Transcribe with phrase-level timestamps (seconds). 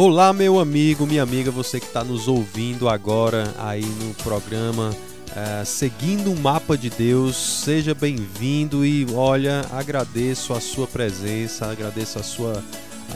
[0.00, 4.96] Olá, meu amigo, minha amiga, você que está nos ouvindo agora aí no programa
[5.34, 12.16] é, Seguindo o Mapa de Deus, seja bem-vindo e olha, agradeço a sua presença, agradeço
[12.16, 12.62] a sua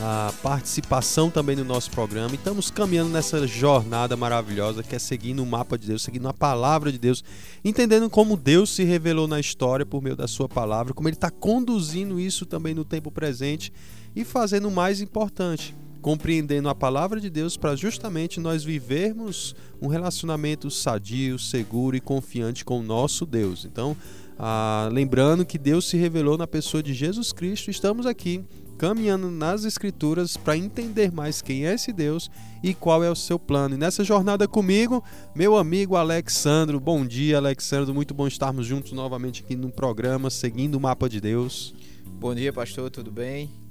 [0.01, 2.35] a participação também no nosso programa.
[2.35, 6.91] Estamos caminhando nessa jornada maravilhosa que é seguindo o mapa de Deus, seguindo a palavra
[6.91, 7.23] de Deus,
[7.65, 11.31] entendendo como Deus se revelou na história por meio da sua palavra, como Ele está
[11.31, 13.73] conduzindo isso também no tempo presente
[14.17, 19.87] e fazendo o mais importante, compreendendo a palavra de Deus para justamente nós vivermos um
[19.87, 23.65] relacionamento sadio, seguro e confiante com o nosso Deus.
[23.65, 23.97] Então,
[24.37, 28.45] ah, lembrando que Deus se revelou na pessoa de Jesus Cristo, estamos aqui
[28.77, 32.29] caminhando nas Escrituras para entender mais quem é esse Deus
[32.65, 33.77] e qual é o seu plano.
[33.77, 35.05] E nessa jornada comigo,
[35.37, 36.81] meu amigo Alexandro.
[36.81, 37.95] Bom dia, Alexandro.
[37.95, 41.73] Muito bom estarmos juntos novamente aqui no programa, seguindo o mapa de Deus.
[42.19, 42.91] Bom dia, pastor.
[42.91, 43.62] Tudo bem?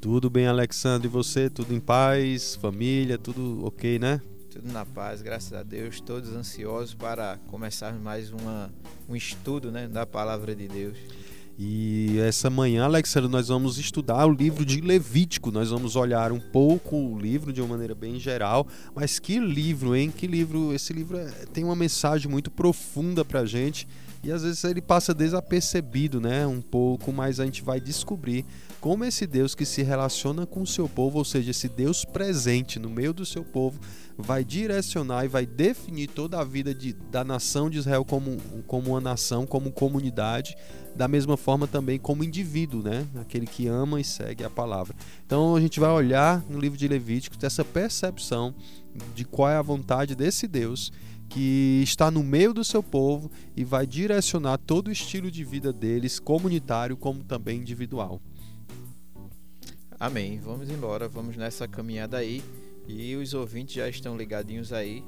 [0.00, 1.08] Tudo bem, Alexandre.
[1.08, 1.50] E você?
[1.50, 2.54] Tudo em paz?
[2.56, 3.18] Família?
[3.18, 4.22] Tudo ok, né?
[4.50, 6.00] Tudo na paz, graças a Deus.
[6.00, 8.72] Todos ansiosos para começarmos mais uma,
[9.06, 10.96] um estudo né, da palavra de Deus.
[11.58, 15.50] E essa manhã, Alexandre, nós vamos estudar o livro de Levítico.
[15.50, 18.66] Nós vamos olhar um pouco o livro de uma maneira bem geral.
[18.94, 20.10] Mas que livro, hein?
[20.10, 20.72] Que livro!
[20.72, 23.86] Esse livro é, tem uma mensagem muito profunda para a gente.
[24.24, 26.46] E às vezes ele passa desapercebido, né?
[26.46, 28.46] Um pouco, mas a gente vai descobrir
[28.80, 32.78] como esse Deus que se relaciona com o seu povo, ou seja, esse Deus presente
[32.78, 33.78] no meio do seu povo,
[34.16, 38.90] vai direcionar e vai definir toda a vida de, da nação de Israel como, como
[38.90, 40.56] uma nação, como comunidade,
[40.96, 43.06] da mesma forma também como indivíduo, né?
[43.20, 44.96] Aquele que ama e segue a palavra.
[45.26, 48.54] Então a gente vai olhar no livro de Levíticos dessa percepção
[49.14, 50.90] de qual é a vontade desse Deus
[51.28, 55.72] que está no meio do seu povo e vai direcionar todo o estilo de vida
[55.72, 58.20] deles, comunitário como também individual.
[60.00, 60.40] Amém.
[60.42, 62.42] Vamos embora, vamos nessa caminhada aí.
[62.88, 65.04] E os ouvintes já estão ligadinhos aí,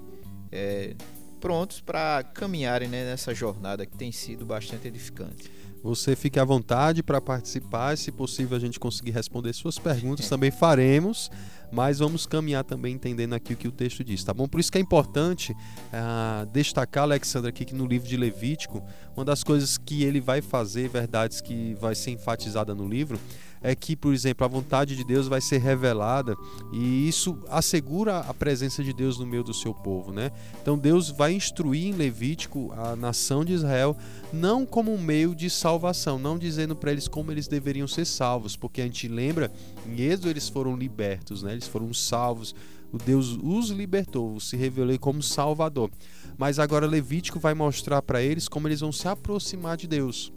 [0.52, 0.94] é,
[1.40, 5.50] prontos para caminharem né, nessa jornada que tem sido bastante edificante.
[5.82, 10.50] Você fique à vontade para participar, se possível a gente conseguir responder suas perguntas, também
[10.50, 11.30] faremos,
[11.72, 14.46] mas vamos caminhar também entendendo aqui o que o texto diz, tá bom?
[14.46, 18.80] Por isso que é importante uh, destacar, Alexandre, aqui que no livro de Levítico,
[19.16, 23.18] uma das coisas que ele vai fazer, verdades que vai ser enfatizada no livro,
[23.62, 26.36] é que, por exemplo, a vontade de Deus vai ser revelada
[26.72, 30.30] e isso assegura a presença de Deus no meio do seu povo, né?
[30.60, 33.96] Então Deus vai instruir em Levítico a nação de Israel
[34.32, 38.56] não como um meio de salvação, não dizendo para eles como eles deveriam ser salvos,
[38.56, 39.52] porque a gente lembra,
[39.86, 41.52] em Êxodo eles foram libertos, né?
[41.52, 42.54] Eles foram salvos,
[42.92, 45.90] o Deus os libertou, se revelou como Salvador.
[46.36, 50.32] Mas agora Levítico vai mostrar para eles como eles vão se aproximar de Deus.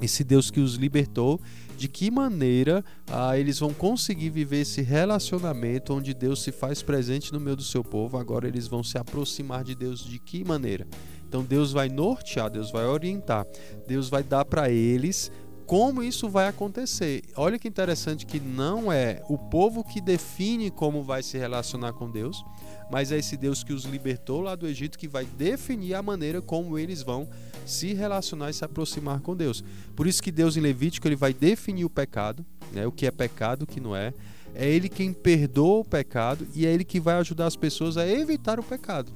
[0.00, 1.40] Esse Deus que os libertou
[1.76, 7.32] de que maneira ah, eles vão conseguir viver esse relacionamento onde Deus se faz presente
[7.32, 8.18] no meio do seu povo.
[8.18, 10.86] Agora eles vão se aproximar de Deus de que maneira?
[11.26, 13.46] Então Deus vai nortear, Deus vai orientar,
[13.86, 15.32] Deus vai dar para eles
[15.66, 17.22] como isso vai acontecer.
[17.36, 22.10] Olha que interessante que não é o povo que define como vai se relacionar com
[22.10, 22.44] Deus,
[22.92, 26.42] mas é esse Deus que os libertou lá do Egito que vai definir a maneira
[26.42, 27.26] como eles vão
[27.64, 29.64] se relacionar e se aproximar com Deus.
[29.96, 33.10] Por isso que Deus em Levítico ele vai definir o pecado, né, o que é
[33.10, 34.12] pecado, o que não é.
[34.54, 38.06] É ele quem perdoa o pecado e é ele que vai ajudar as pessoas a
[38.06, 39.10] evitar o pecado.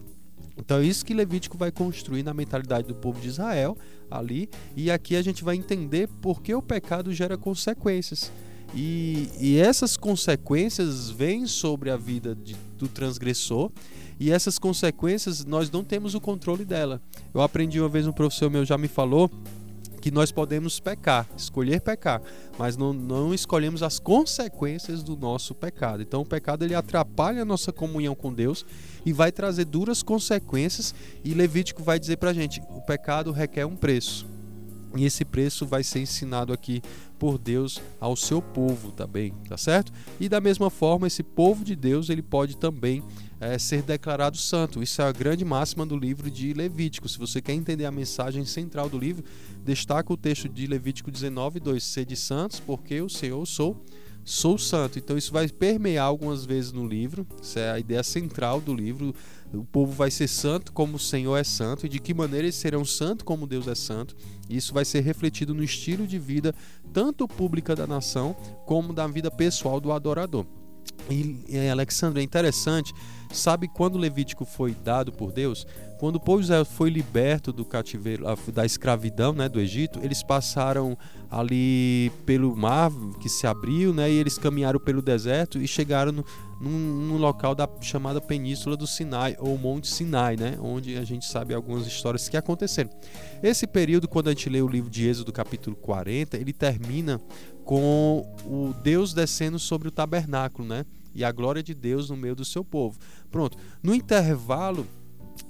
[0.56, 3.76] Então é isso que Levítico vai construir na mentalidade do povo de Israel
[4.10, 8.32] ali, e aqui a gente vai entender por que o pecado gera consequências.
[8.74, 13.70] E, e essas consequências vêm sobre a vida de, do transgressor
[14.18, 17.00] e essas consequências nós não temos o controle dela.
[17.34, 19.30] Eu aprendi uma vez, um professor meu já me falou
[20.00, 22.22] que nós podemos pecar, escolher pecar,
[22.56, 26.00] mas não, não escolhemos as consequências do nosso pecado.
[26.00, 28.64] Então o pecado ele atrapalha a nossa comunhão com Deus
[29.04, 30.94] e vai trazer duras consequências.
[31.24, 34.35] E Levítico vai dizer para gente: o pecado requer um preço.
[34.96, 36.82] E esse preço vai ser ensinado aqui
[37.18, 39.92] por Deus ao seu povo também, tá certo?
[40.20, 43.02] E da mesma forma, esse povo de Deus ele pode também
[43.40, 44.82] é, ser declarado santo.
[44.82, 47.08] Isso é a grande máxima do livro de Levítico.
[47.08, 49.24] Se você quer entender a mensagem central do livro,
[49.64, 53.84] destaca o texto de Levítico 19, 2: Sede santos, porque o Senhor sou
[54.26, 54.98] sou santo.
[54.98, 57.24] Então isso vai permear algumas vezes no livro.
[57.40, 59.14] Isso é a ideia central do livro.
[59.54, 62.56] O povo vai ser santo como o Senhor é santo e de que maneira eles
[62.56, 64.16] serão santo como Deus é santo.
[64.48, 66.54] Isso vai ser refletido no estilo de vida
[66.92, 68.34] tanto pública da nação
[68.66, 70.44] como da vida pessoal do adorador.
[71.10, 72.92] E, Alexandre, é interessante
[73.32, 75.66] Sabe quando o Levítico foi dado por Deus?
[75.98, 80.96] Quando o povo Israel foi liberto do cativeiro, da escravidão né, do Egito, eles passaram
[81.30, 82.90] ali pelo mar
[83.20, 86.24] que se abriu, né, e eles caminharam pelo deserto e chegaram no,
[86.60, 91.24] num, num, local da chamada Península do Sinai, ou Monte Sinai, né, onde a gente
[91.24, 92.90] sabe algumas histórias que aconteceram.
[93.42, 97.20] Esse período, quando a gente lê o livro de Êxodo, capítulo 40, ele termina
[97.66, 100.86] com o Deus descendo sobre o tabernáculo, né?
[101.12, 102.96] E a glória de Deus no meio do seu povo.
[103.28, 103.58] Pronto.
[103.82, 104.86] No intervalo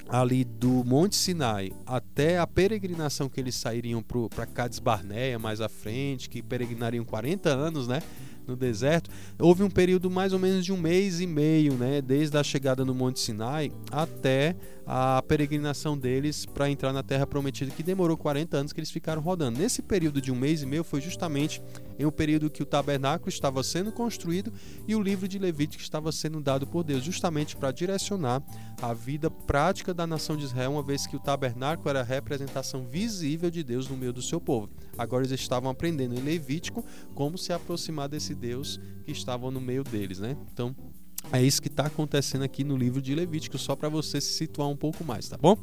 [0.09, 5.69] ali do Monte Sinai até a peregrinação que eles sairiam para Cades Barneia mais à
[5.69, 8.01] frente, que peregrinariam 40 anos, né?
[8.47, 12.39] no deserto, houve um período mais ou menos de um mês e meio, né, desde
[12.39, 14.55] a chegada no Monte Sinai até
[14.87, 19.21] a peregrinação deles para entrar na Terra Prometida, que demorou 40 anos que eles ficaram
[19.21, 19.59] rodando.
[19.59, 21.61] Nesse período de um mês e meio foi justamente
[21.99, 24.53] em um período que o tabernáculo estava sendo construído
[24.87, 28.43] e o livro de Levítico estava sendo dado por Deus, justamente para direcionar
[28.81, 32.87] a vida prática da nação de Israel, uma vez que o tabernáculo era a representação
[32.87, 34.71] visível de Deus no meio do seu povo.
[34.97, 36.85] Agora eles estavam aprendendo em Levítico
[37.15, 40.37] como se aproximar desse Deus que estava no meio deles, né?
[40.53, 40.77] Então,
[41.33, 44.69] é isso que está acontecendo aqui no livro de Levítico, só para você se situar
[44.69, 45.57] um pouco mais, tá bom?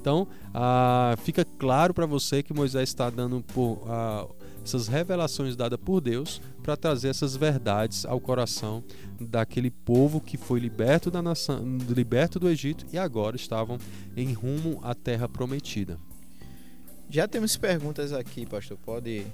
[0.00, 4.26] Então, ah, fica claro para você que Moisés está dando por, ah,
[4.64, 8.82] essas revelações dadas por Deus para trazer essas verdades ao coração
[9.20, 13.78] daquele povo que foi liberto da nação, liberto do Egito e agora estavam
[14.16, 15.98] em rumo à terra prometida.
[17.08, 18.78] Já temos perguntas aqui, pastor.
[18.78, 19.26] Pode?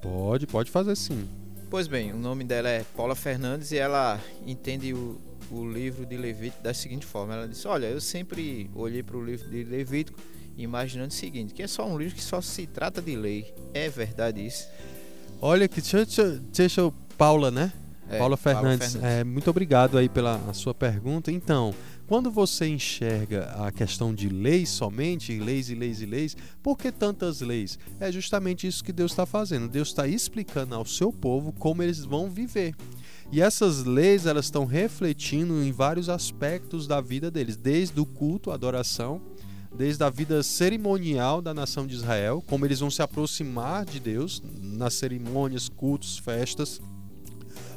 [0.00, 1.28] Pode, pode fazer sim.
[1.72, 5.18] Pois bem, o nome dela é Paula Fernandes e ela entende o,
[5.50, 9.24] o livro de Levítico da seguinte forma: ela disse, olha, eu sempre olhei para o
[9.24, 10.20] livro de Levítico
[10.58, 13.54] imaginando o seguinte, que é só um livro que só se trata de lei.
[13.72, 14.68] É verdade isso?
[15.40, 15.80] Olha que
[16.52, 17.72] deixa, Paula, né?
[18.10, 19.20] É, Paula Fernandes, Fernandes.
[19.20, 21.32] É, muito obrigado aí pela sua pergunta.
[21.32, 21.74] Então,
[22.06, 26.92] quando você enxerga a questão de leis somente, leis e leis e leis, por que
[26.92, 27.78] tantas leis?
[27.98, 29.68] É justamente isso que Deus está fazendo.
[29.68, 32.74] Deus está explicando ao seu povo como eles vão viver.
[33.30, 38.50] E essas leis elas estão refletindo em vários aspectos da vida deles, desde o culto,
[38.50, 39.22] a adoração,
[39.74, 44.42] desde a vida cerimonial da nação de Israel, como eles vão se aproximar de Deus
[44.60, 46.80] nas cerimônias, cultos, festas,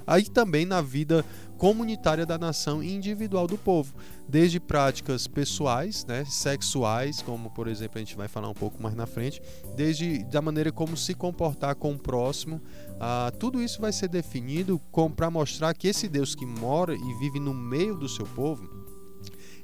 [0.05, 1.25] aí também na vida
[1.57, 3.95] comunitária da nação e individual do povo,
[4.27, 8.95] desde práticas pessoais, né, sexuais, como por exemplo a gente vai falar um pouco mais
[8.95, 9.41] na frente,
[9.75, 12.61] desde da maneira como se comportar com o próximo,
[12.99, 14.81] ah, tudo isso vai ser definido
[15.15, 18.67] para mostrar que esse Deus que mora e vive no meio do seu povo,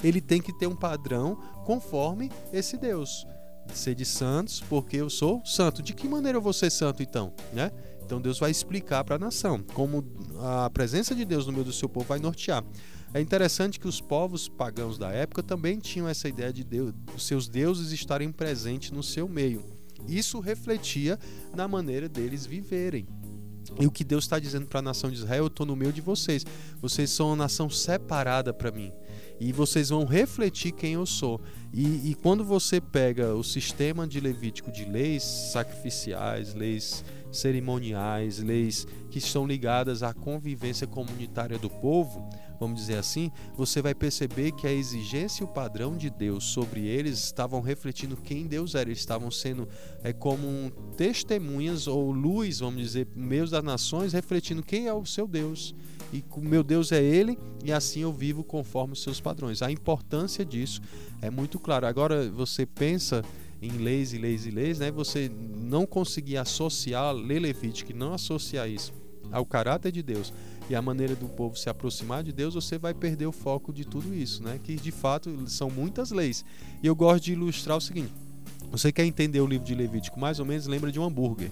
[0.03, 3.25] ele tem que ter um padrão conforme esse Deus.
[3.73, 5.81] Ser de santos, porque eu sou santo.
[5.81, 7.71] De que maneira eu vou ser santo então, né?
[8.11, 10.03] Então Deus vai explicar para a nação como
[10.41, 12.61] a presença de Deus no meio do seu povo vai nortear.
[13.13, 17.47] É interessante que os povos pagãos da época também tinham essa ideia de Deus, seus
[17.47, 19.63] deuses estarem presentes no seu meio.
[20.09, 21.17] Isso refletia
[21.55, 23.07] na maneira deles viverem.
[23.79, 25.93] E o que Deus está dizendo para a nação de Israel, eu estou no meio
[25.93, 26.45] de vocês.
[26.81, 28.91] Vocês são uma nação separada para mim.
[29.39, 31.39] E vocês vão refletir quem eu sou.
[31.73, 38.85] E, e, quando você pega o sistema de Levítico de leis sacrificiais, leis cerimoniais, leis
[39.09, 42.27] que estão ligadas à convivência comunitária do povo,
[42.59, 46.85] vamos dizer assim, você vai perceber que a exigência e o padrão de Deus sobre
[46.85, 48.89] eles estavam refletindo quem Deus era.
[48.89, 49.67] Eles estavam sendo
[50.03, 55.27] é, como testemunhas ou luz, vamos dizer, meios das nações, refletindo quem é o seu
[55.27, 55.73] Deus.
[56.13, 59.61] E o meu Deus é Ele, e assim eu vivo conforme os seus padrões.
[59.61, 60.81] A importância disso
[61.21, 61.87] é muito clara.
[61.87, 63.23] Agora você pensa
[63.61, 64.91] em leis e leis e leis, né?
[64.91, 68.93] Você não conseguir associar, ler Levítico e não associar isso
[69.31, 70.33] ao caráter de Deus
[70.69, 73.83] e a maneira do povo se aproximar de Deus, você vai perder o foco de
[73.83, 74.59] tudo isso, né?
[74.63, 76.45] Que de fato são muitas leis.
[76.81, 78.13] E eu gosto de ilustrar o seguinte:
[78.71, 81.51] você quer entender o livro de Levítico, mais ou menos lembra de um hambúrguer.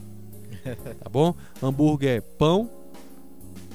[0.99, 1.33] Tá bom?
[1.63, 2.69] Hambúrguer é pão,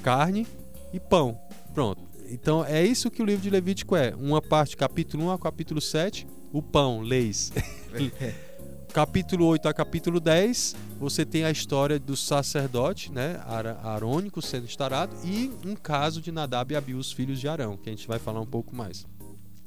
[0.03, 0.45] carne
[0.93, 1.37] e pão.
[1.73, 2.03] Pronto.
[2.29, 4.15] Então é isso que o livro de Levítico é.
[4.15, 7.51] Uma parte, capítulo 1 ao capítulo 7, o pão, leis.
[8.93, 13.41] capítulo 8 a capítulo 10, você tem a história do sacerdote, né,
[13.83, 17.89] Arônico sendo instaurado e um caso de Nadab e Abiú, os filhos de Arão, que
[17.89, 19.05] a gente vai falar um pouco mais.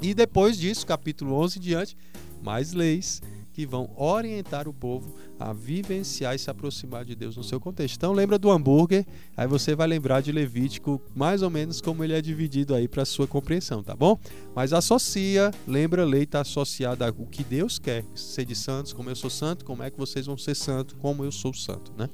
[0.00, 1.96] E depois disso, capítulo 11 em diante,
[2.42, 3.20] mais leis
[3.58, 7.96] que vão orientar o povo a vivenciar e se aproximar de Deus no seu contexto.
[7.96, 9.04] Então lembra do hambúrguer,
[9.36, 13.04] aí você vai lembrar de Levítico, mais ou menos como ele é dividido aí para
[13.04, 14.16] sua compreensão, tá bom?
[14.54, 19.16] Mas associa, lembra, lei está associada ao que Deus quer, ser de santos, como eu
[19.16, 22.08] sou santo, como é que vocês vão ser santo, como eu sou santo, né?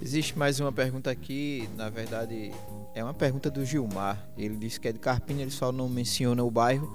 [0.00, 2.50] Existe mais uma pergunta aqui, na verdade
[2.94, 4.26] é uma pergunta do Gilmar.
[4.38, 6.90] Ele disse que é de Carpina, ele só não menciona o bairro.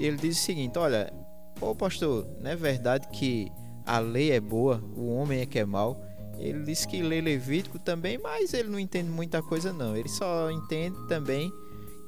[0.00, 1.12] E ele diz o seguinte: Olha,
[1.60, 3.50] ô pastor, não é verdade que
[3.84, 6.02] a lei é boa, o homem é que é mau?
[6.38, 9.96] Ele disse que lê Levítico também, mas ele não entende muita coisa não.
[9.96, 11.50] Ele só entende também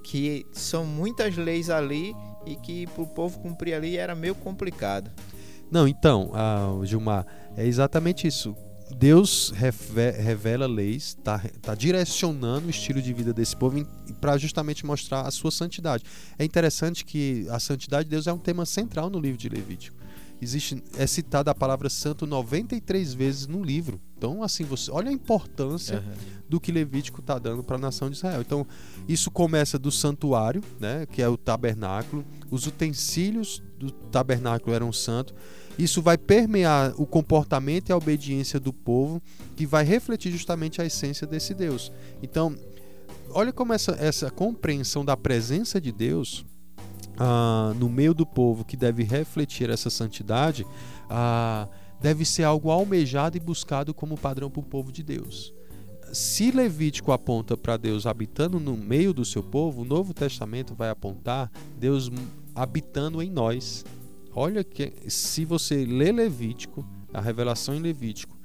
[0.05, 2.15] que são muitas leis ali
[2.45, 5.11] e que para o povo cumprir ali era meio complicado.
[5.71, 7.27] Não, então, ah, Gilmar,
[7.57, 8.55] é exatamente isso.
[8.97, 13.85] Deus revela leis, está tá direcionando o estilo de vida desse povo
[14.21, 16.05] para justamente mostrar a sua santidade.
[16.39, 19.99] É interessante que a santidade de Deus é um tema central no livro de Levítico
[20.41, 24.01] existe é citada a palavra santo 93 vezes no livro.
[24.17, 26.41] Então, assim, você olha a importância uhum.
[26.49, 28.41] do que Levítico está dando para a nação de Israel.
[28.41, 28.67] Então,
[29.09, 32.25] isso começa do santuário, né, que é o tabernáculo.
[32.51, 35.35] Os utensílios do tabernáculo eram santos.
[35.79, 39.23] Isso vai permear o comportamento e a obediência do povo,
[39.55, 41.93] que vai refletir justamente a essência desse Deus.
[42.21, 42.57] Então,
[43.31, 46.45] olha como essa, essa compreensão da presença de Deus
[47.17, 50.67] ah, no meio do povo que deve refletir essa santidade,
[51.09, 51.69] ah,
[52.01, 55.55] deve ser algo almejado e buscado como padrão para o povo de Deus.
[56.13, 60.89] Se Levítico aponta para Deus habitando no meio do seu povo, o Novo Testamento vai
[60.89, 62.11] apontar Deus
[62.55, 63.85] habitando em nós.
[64.35, 68.37] Olha que se você lê Levítico, a revelação em Levítico,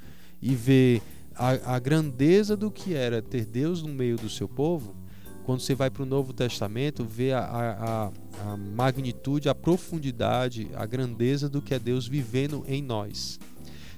[0.42, 1.02] e vê
[1.36, 4.96] a, a grandeza do que era ter Deus no meio do seu povo,
[5.44, 8.12] quando você vai para o Novo Testamento, vê a, a,
[8.52, 13.40] a, magnitude, a profundidade, a grandeza do que é Deus vivendo em nós.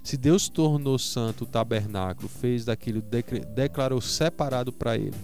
[0.04, 3.04] Se Deus tornou santo o tabernáculo, fez daquilo,
[3.56, 5.15] declarou separado para Ele,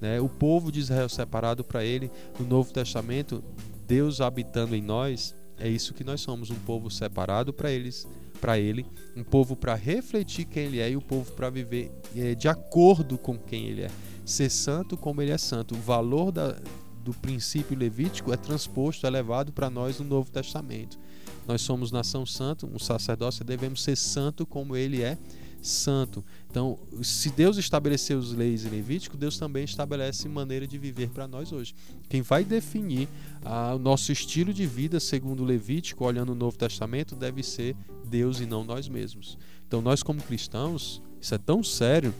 [0.00, 0.20] né?
[0.20, 3.42] o povo de Israel separado para Ele, no Novo Testamento,
[3.86, 8.06] Deus habitando em nós, é isso que nós somos, um povo separado para eles,
[8.40, 11.92] para Ele, um povo para refletir quem Ele é e o um povo para viver
[12.16, 13.90] é, de acordo com quem Ele é
[14.30, 15.74] ser santo como ele é santo.
[15.74, 16.56] O valor da,
[17.04, 20.98] do princípio levítico é transposto, é levado para nós no Novo Testamento.
[21.46, 25.18] Nós somos nação santa, um sacerdócio, devemos ser santo como ele é
[25.60, 26.24] santo.
[26.50, 31.26] Então, se Deus estabeleceu as leis em Levítico, Deus também estabelece maneira de viver para
[31.28, 31.74] nós hoje.
[32.08, 33.08] Quem vai definir
[33.44, 38.40] ah, o nosso estilo de vida segundo Levítico, olhando o Novo Testamento, deve ser Deus
[38.40, 39.38] e não nós mesmos.
[39.66, 42.14] Então, nós como cristãos, isso é tão sério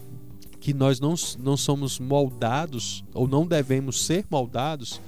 [0.60, 5.00] que nós não, não somos moldados ou não devemos ser moldados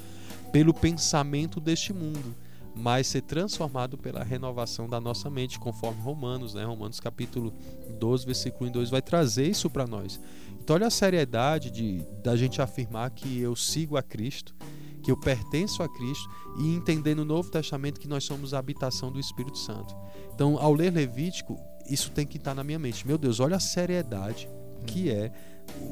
[0.51, 2.35] pelo pensamento deste mundo,
[2.75, 6.65] mas ser transformado pela renovação da nossa mente, conforme Romanos, né?
[6.65, 7.53] Romanos capítulo
[7.99, 10.21] 12, versículo 2 vai trazer isso para nós.
[10.63, 14.55] Então olha a seriedade de da gente afirmar que eu sigo a Cristo,
[15.03, 16.29] que eu pertenço a Cristo
[16.59, 19.95] e entender no Novo Testamento que nós somos a habitação do Espírito Santo.
[20.35, 23.07] Então, ao ler Levítico, isso tem que estar na minha mente.
[23.07, 24.49] Meu Deus, olha a seriedade
[24.87, 25.33] que é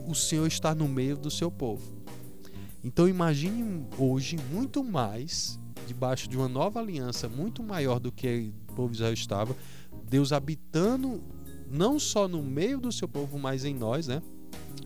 [0.06, 2.00] o Senhor estar no meio do seu povo.
[2.82, 8.72] Então imagine hoje muito mais debaixo de uma nova aliança muito maior do que o
[8.74, 9.56] povo de Israel estava,
[10.08, 11.22] Deus habitando
[11.70, 14.22] não só no meio do seu povo, mas em nós, né?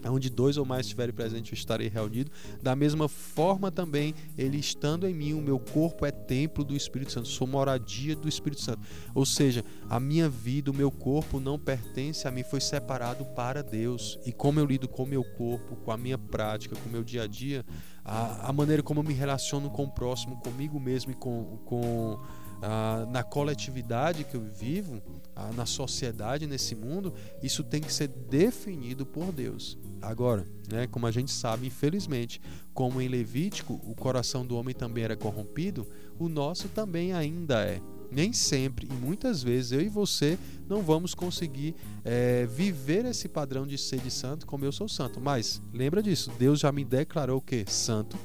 [0.07, 2.31] Onde dois ou mais estiverem presentes, eu estarei reunido.
[2.63, 7.13] Da mesma forma também, ele estando em mim, o meu corpo é templo do Espírito
[7.13, 8.81] Santo, sou moradia do Espírito Santo.
[9.15, 13.63] Ou seja, a minha vida, o meu corpo não pertence a mim, foi separado para
[13.63, 14.19] Deus.
[14.25, 17.05] E como eu lido com o meu corpo, com a minha prática, com o meu
[17.05, 17.65] dia a dia,
[18.05, 22.19] a, a maneira como eu me relaciono com o próximo, comigo mesmo e com, com
[22.63, 25.03] ah, na coletividade que eu vivo,
[25.35, 29.79] ah, na sociedade, nesse mundo, isso tem que ser definido por Deus.
[30.01, 32.41] Agora, né, como a gente sabe, infelizmente,
[32.73, 35.87] como em Levítico o coração do homem também era corrompido,
[36.19, 37.81] o nosso também ainda é.
[38.11, 43.67] Nem sempre e muitas vezes eu e você não vamos conseguir é, viver esse padrão
[43.67, 45.21] de ser de santo como eu sou santo.
[45.21, 47.65] Mas lembra disso, Deus já me declarou o que?
[47.67, 48.17] Santo.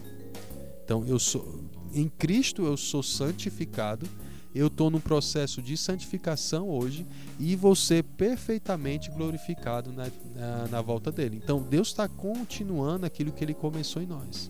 [0.84, 4.08] Então eu sou em Cristo eu sou santificado
[4.54, 7.06] eu estou no processo de santificação hoje
[7.40, 11.40] e vou ser perfeitamente glorificado na, na, na volta dele.
[11.42, 14.50] Então Deus está continuando aquilo que ele começou em nós.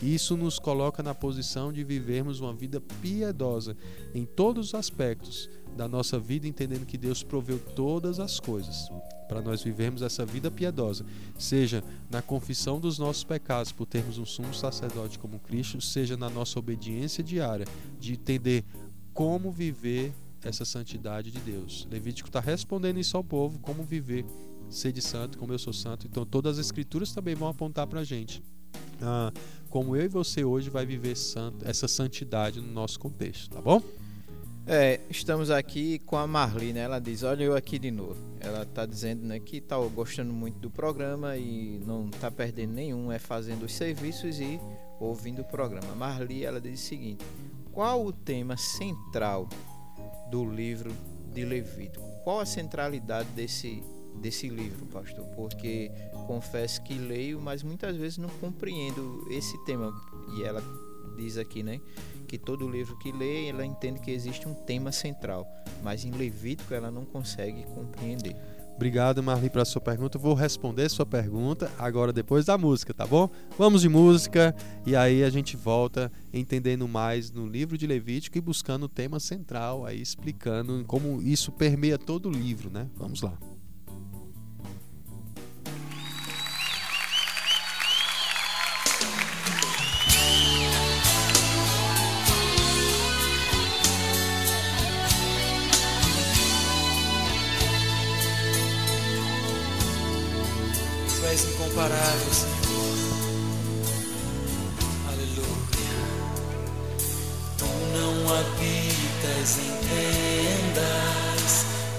[0.00, 3.76] Isso nos coloca na posição de vivermos uma vida piedosa
[4.14, 8.88] em todos os aspectos da nossa vida, entendendo que Deus proveu todas as coisas
[9.30, 11.06] para nós vivermos essa vida piedosa,
[11.38, 16.28] seja na confissão dos nossos pecados por termos um sumo sacerdote como Cristo, seja na
[16.28, 17.64] nossa obediência diária
[18.00, 18.64] de entender
[19.14, 21.86] como viver essa santidade de Deus.
[21.88, 24.24] Levítico está respondendo isso ao povo, como viver,
[24.68, 26.08] ser de santo, como eu sou santo.
[26.08, 28.42] Então todas as escrituras também vão apontar para a gente.
[29.00, 29.32] Ah,
[29.68, 33.80] como eu e você hoje vai viver santo, essa santidade no nosso contexto, tá bom?
[34.66, 36.80] É, estamos aqui com a Marli, né?
[36.80, 38.16] Ela diz, olha eu aqui de novo.
[38.40, 43.10] Ela está dizendo né, que está gostando muito do programa e não está perdendo nenhum,
[43.10, 44.60] é fazendo os serviços e
[45.00, 45.94] ouvindo o programa.
[45.94, 47.24] Marli, ela diz o seguinte,
[47.72, 49.48] qual o tema central
[50.30, 50.92] do livro
[51.32, 52.04] de Levítico?
[52.22, 53.82] Qual a centralidade desse,
[54.16, 55.24] desse livro, pastor?
[55.34, 55.90] Porque
[56.26, 59.92] confesso que leio, mas muitas vezes não compreendo esse tema.
[60.36, 60.62] E ela
[61.16, 61.80] diz aqui, né?
[62.30, 65.44] Que todo livro que lê, ela entende que existe um tema central,
[65.82, 68.36] mas em Levítico ela não consegue compreender.
[68.76, 70.16] Obrigado, Marli, pela sua pergunta.
[70.16, 73.28] vou responder sua pergunta agora depois da música, tá bom?
[73.58, 74.54] Vamos de música
[74.86, 79.18] e aí a gente volta entendendo mais no livro de Levítico e buscando o tema
[79.18, 82.88] central, aí explicando como isso permeia todo o livro, né?
[82.94, 83.36] Vamos lá.
[101.32, 102.94] És incomparável, Senhor.
[105.08, 106.02] Aleluia.
[107.56, 111.52] Tu não habitas em tendas,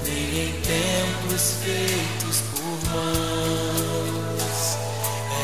[0.04, 4.60] nem em templos feitos por mãos.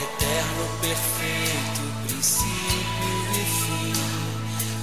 [0.03, 3.95] Eterno, perfeito, princípio e fim,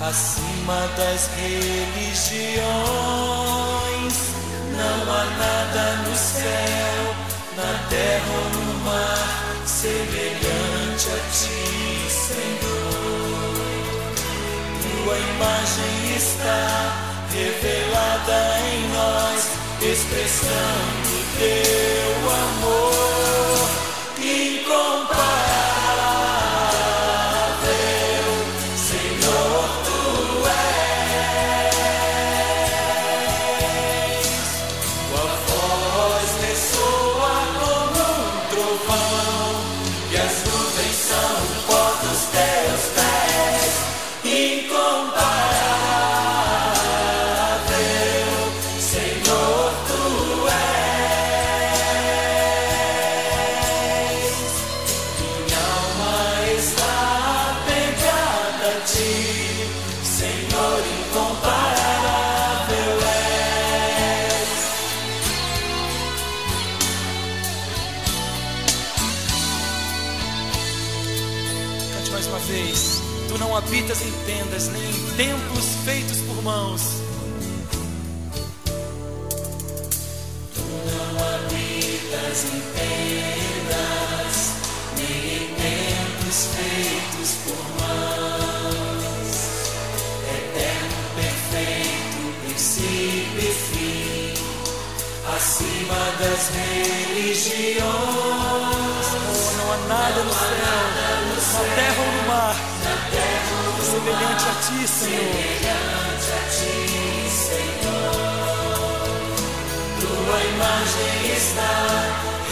[0.01, 2.55] acima das religiões.
[4.77, 7.24] Não há nada no céu
[7.57, 13.55] na terra ou no mar, semelhante a ti, Senhor.
[14.83, 16.65] Tua imagem está
[17.33, 18.39] revelada
[18.73, 19.41] em nós,
[19.83, 22.74] expressando teu amor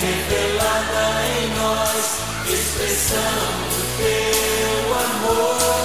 [0.03, 1.05] revelada
[1.39, 2.19] em nós,
[2.53, 5.82] expressando teu amor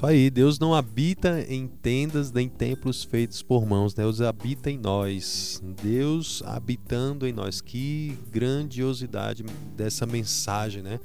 [0.00, 4.78] Isso aí, Deus não habita em tendas nem templos feitos por mãos, Deus habita em
[4.78, 5.62] nós.
[5.82, 7.60] Deus habitando em nós.
[7.60, 9.44] Que grandiosidade
[9.76, 10.98] dessa mensagem, né?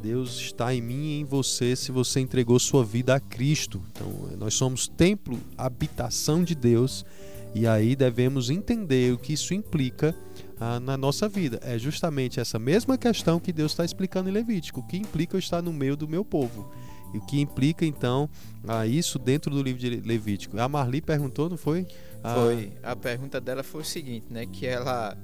[0.00, 3.82] Deus está em mim e em você se você entregou sua vida a Cristo.
[3.92, 4.08] Então,
[4.38, 7.04] nós somos templo, habitação de Deus,
[7.54, 10.16] e aí devemos entender o que isso implica
[10.58, 11.60] ah, na nossa vida.
[11.62, 14.80] É justamente essa mesma questão que Deus está explicando em Levítico.
[14.80, 16.72] O que implica eu estar no meio do meu povo?
[17.14, 18.28] O que implica, então,
[18.66, 20.58] a isso dentro do livro de Levítico?
[20.58, 21.86] A Marli perguntou, não foi?
[22.22, 22.72] Ah, foi.
[22.82, 24.44] A pergunta dela foi o seguinte, né?
[24.46, 25.16] Que ela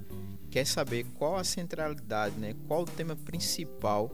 [0.50, 2.54] quer saber qual a centralidade, né?
[2.66, 4.10] Qual o tema principal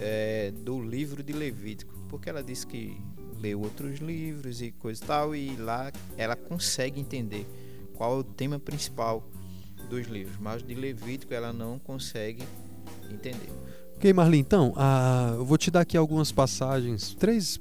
[0.00, 1.94] é, do livro de Levítico.
[2.08, 2.96] Porque ela disse que
[3.38, 7.46] leu outros livros e coisa e tal, e lá ela consegue entender
[7.94, 9.28] qual é o tema principal
[9.88, 10.36] dos livros.
[10.38, 12.42] Mas de Levítico ela não consegue
[13.10, 13.50] entender.
[14.02, 17.60] Ok, Marli, então, uh, eu vou te dar aqui algumas passagens, três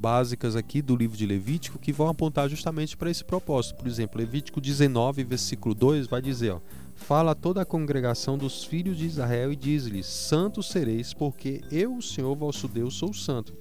[0.00, 3.76] básicas aqui do livro de Levítico que vão apontar justamente para esse propósito.
[3.76, 6.60] Por exemplo, Levítico 19, versículo 2 vai dizer, ó,
[6.96, 11.98] Fala a toda a congregação dos filhos de Israel e diz-lhes: Santos sereis, porque eu,
[11.98, 13.54] o Senhor vosso Deus, sou santo.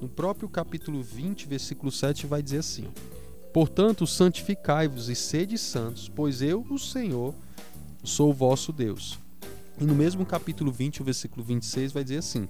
[0.00, 2.86] No próprio capítulo 20, versículo 7 vai dizer assim:
[3.52, 7.34] Portanto, santificai-vos e sede santos, pois eu, o Senhor,
[8.04, 9.18] sou o vosso Deus.
[9.80, 12.46] E no mesmo capítulo 20, o versículo 26 vai dizer assim: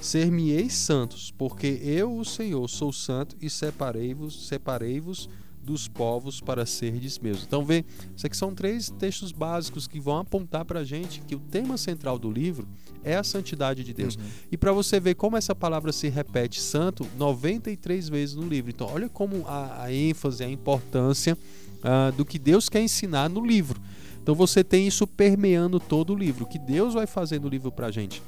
[0.00, 5.28] Ser-me-eis santos, porque eu, o Senhor, sou santo e separei-vos, separei-vos
[5.62, 7.42] dos povos para serdes meus.
[7.42, 11.34] Então vê, isso aqui são três textos básicos que vão apontar para a gente que
[11.34, 12.68] o tema central do livro
[13.02, 14.16] é a santidade de Deus.
[14.16, 14.22] Uhum.
[14.52, 18.70] E para você ver como essa palavra se repete santo 93 vezes no livro.
[18.70, 21.36] Então olha como a, a ênfase, a importância
[21.80, 23.80] uh, do que Deus quer ensinar no livro.
[24.24, 26.46] Então você tem isso permeando todo o livro.
[26.46, 28.22] O que Deus vai fazer no livro para a gente?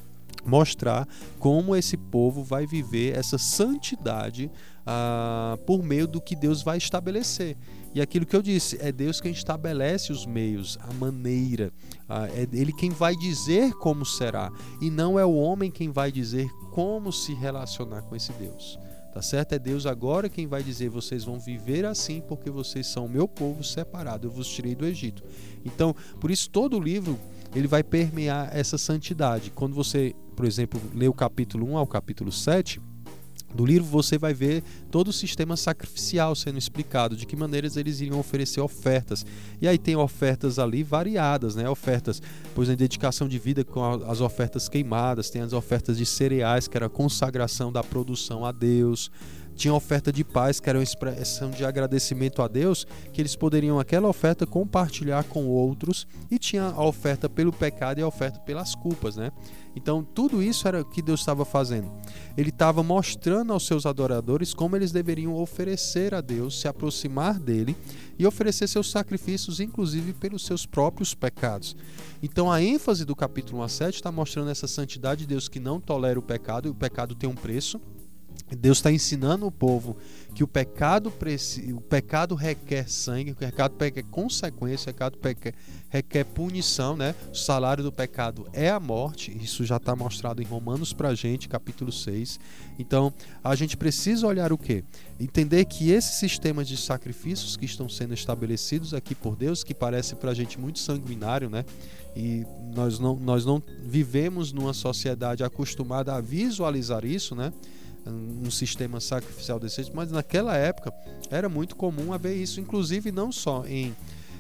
[0.44, 4.50] Mostrar como esse povo vai viver essa santidade
[4.82, 7.56] uh, por meio do que Deus vai estabelecer.
[7.94, 11.72] E aquilo que eu disse, é Deus quem estabelece os meios, a maneira.
[12.02, 14.52] Uh, é Ele quem vai dizer como será.
[14.82, 18.78] E não é o homem quem vai dizer como se relacionar com esse Deus.
[19.16, 19.55] Tá certo?
[19.55, 23.64] É Deus agora quem vai dizer: vocês vão viver assim porque vocês são meu povo
[23.64, 24.26] separado.
[24.26, 25.24] Eu vos tirei do Egito.
[25.64, 27.18] Então, por isso todo o livro
[27.55, 29.50] ele vai permear essa santidade.
[29.50, 32.79] Quando você, por exemplo, lê o capítulo 1 ao capítulo 7,
[33.57, 38.01] do livro você vai ver todo o sistema sacrificial sendo explicado, de que maneiras eles
[38.01, 39.25] iriam oferecer ofertas.
[39.61, 41.69] E aí tem ofertas ali variadas, né?
[41.69, 42.21] Ofertas,
[42.55, 46.77] pois, em dedicação de vida com as ofertas queimadas, tem as ofertas de cereais, que
[46.77, 49.11] era a consagração da produção a Deus.
[49.57, 53.81] Tinha oferta de paz, que era uma expressão de agradecimento a Deus, que eles poderiam
[53.81, 58.75] aquela oferta compartilhar com outros, e tinha a oferta pelo pecado e a oferta pelas
[58.75, 59.33] culpas, né?
[59.75, 61.90] Então, tudo isso era o que Deus estava fazendo.
[62.37, 67.77] Ele estava mostrando aos seus adoradores como eles deveriam oferecer a Deus, se aproximar dele
[68.19, 71.77] e oferecer seus sacrifícios, inclusive pelos seus próprios pecados.
[72.23, 75.61] Então, a ênfase do capítulo 1 a 7 está mostrando essa santidade de Deus que
[75.61, 77.81] não tolera o pecado, e o pecado tem um preço.
[78.57, 79.96] Deus está ensinando o povo
[80.37, 81.11] que o pecado,
[81.75, 85.18] o pecado requer sangue, o pecado requer consequência, o pecado
[85.88, 87.14] requer punição, né?
[87.33, 91.14] O salário do pecado é a morte, isso já está mostrado em Romanos para a
[91.14, 92.38] gente, capítulo 6.
[92.79, 94.85] Então, a gente precisa olhar o quê?
[95.18, 100.16] Entender que esses sistemas de sacrifícios que estão sendo estabelecidos aqui por Deus, que parece
[100.16, 101.64] para a gente muito sanguinário, né?
[102.14, 102.44] E
[102.75, 107.53] nós não, nós não vivemos numa sociedade acostumada a visualizar isso, né?
[108.11, 110.92] Um sistema sacrificial desse mas naquela época
[111.31, 113.95] era muito comum haver isso, inclusive não só em,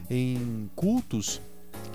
[0.08, 1.40] em cultos,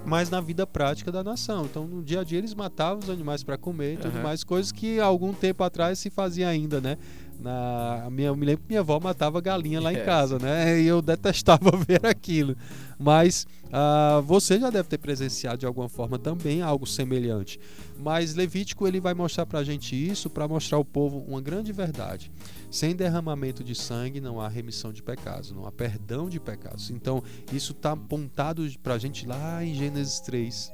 [0.06, 1.66] mas na vida prática da nação.
[1.66, 4.24] Então, no dia a dia eles matavam os animais para comer e tudo uhum.
[4.24, 6.98] mais, coisas que algum tempo atrás se fazia ainda, né?
[7.42, 10.04] Na, minha, eu me lembro que minha avó matava galinha lá em é.
[10.04, 10.80] casa, né?
[10.80, 12.56] E eu detestava ver aquilo.
[13.00, 17.60] Mas uh, você já deve ter presenciado de alguma forma também algo semelhante.
[17.98, 21.74] Mas Levítico ele vai mostrar para a gente isso, para mostrar ao povo uma grande
[21.74, 22.32] verdade.
[22.70, 26.92] Sem derramamento de sangue não há remissão de pecados, não há perdão de pecados.
[26.92, 30.72] Então isso está apontado para a gente lá em Gênesis 3,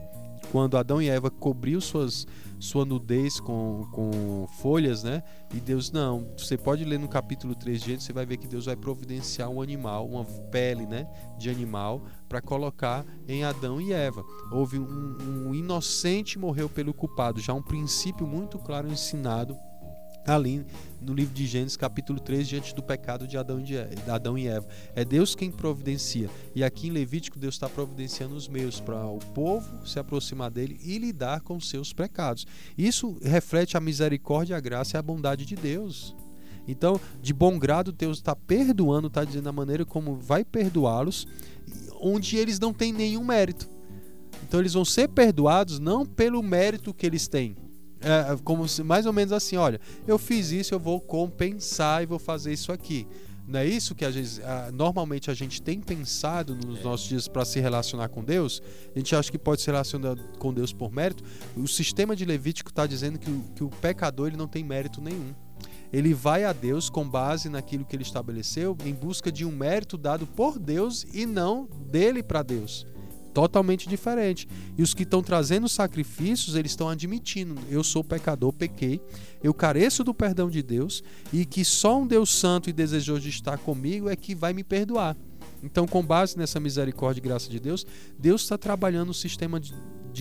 [0.52, 2.28] quando Adão e Eva cobriu suas
[2.60, 5.24] sua nudez com, com folhas, né?
[5.54, 6.34] E Deus não.
[6.38, 9.62] Você pode ler no capítulo 3 de você vai ver que Deus vai providenciar um
[9.62, 14.24] animal, uma pele, né, de animal para colocar em Adão e Eva.
[14.52, 19.58] Houve um, um inocente morreu pelo culpado, já um princípio muito claro ensinado
[20.28, 20.66] ali
[21.02, 23.78] no livro de Gênesis, capítulo 3, diante do pecado de Adão, de
[24.10, 24.68] Adão e Eva.
[24.94, 26.30] É Deus quem providencia.
[26.54, 30.78] E aqui em Levítico, Deus está providenciando os meios para o povo se aproximar dele
[30.84, 32.46] e lidar com seus pecados.
[32.78, 36.16] Isso reflete a misericórdia, a graça e a bondade de Deus.
[36.68, 41.26] Então, de bom grado, Deus está perdoando, está dizendo a maneira como vai perdoá-los,
[42.02, 43.70] onde eles não têm nenhum mérito.
[44.44, 47.56] Então, eles vão ser perdoados não pelo mérito que eles têm,
[48.02, 52.06] é, como se, mais ou menos assim, olha, eu fiz isso, eu vou compensar e
[52.06, 53.08] vou fazer isso aqui.
[53.48, 56.84] Não é isso que a gente, a, normalmente a gente tem pensado nos é.
[56.84, 58.62] nossos dias para se relacionar com Deus?
[58.94, 61.24] A gente acha que pode se relacionar com Deus por mérito.
[61.56, 65.02] O sistema de Levítico está dizendo que o, que o pecador ele não tem mérito
[65.02, 65.34] nenhum.
[65.94, 69.98] Ele vai a Deus com base naquilo que ele estabeleceu, em busca de um mérito
[69.98, 72.86] dado por Deus e não dele para Deus
[73.38, 74.48] totalmente diferente.
[74.76, 79.00] E os que estão trazendo sacrifícios, eles estão admitindo: eu sou pecador, pequei,
[79.44, 83.30] eu careço do perdão de Deus e que só um Deus santo e desejoso de
[83.30, 85.16] estar comigo é que vai me perdoar.
[85.62, 87.86] Então, com base nessa misericórdia e graça de Deus,
[88.18, 89.76] Deus está trabalhando o sistema de,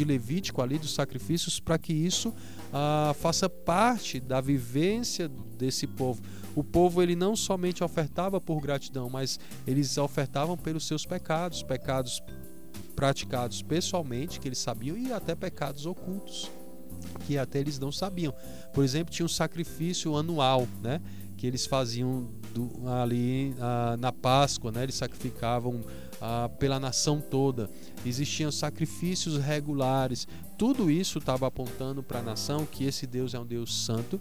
[0.04, 2.34] Levítico ali dos sacrifícios para que isso
[2.70, 5.26] ah, faça parte da vivência
[5.56, 6.20] desse povo.
[6.54, 12.22] O povo ele não somente ofertava por gratidão, mas eles ofertavam pelos seus pecados, pecados
[12.96, 16.50] praticados pessoalmente, que eles sabiam, e até pecados ocultos,
[17.26, 18.34] que até eles não sabiam.
[18.72, 21.00] Por exemplo, tinha um sacrifício anual, né?
[21.36, 24.84] Que eles faziam do, ali ah, na Páscoa, né?
[24.84, 25.82] Eles sacrificavam
[26.20, 27.68] ah, pela nação toda.
[28.04, 30.26] Existiam sacrifícios regulares.
[30.56, 34.18] Tudo isso estava apontando para a nação que esse Deus é um Deus santo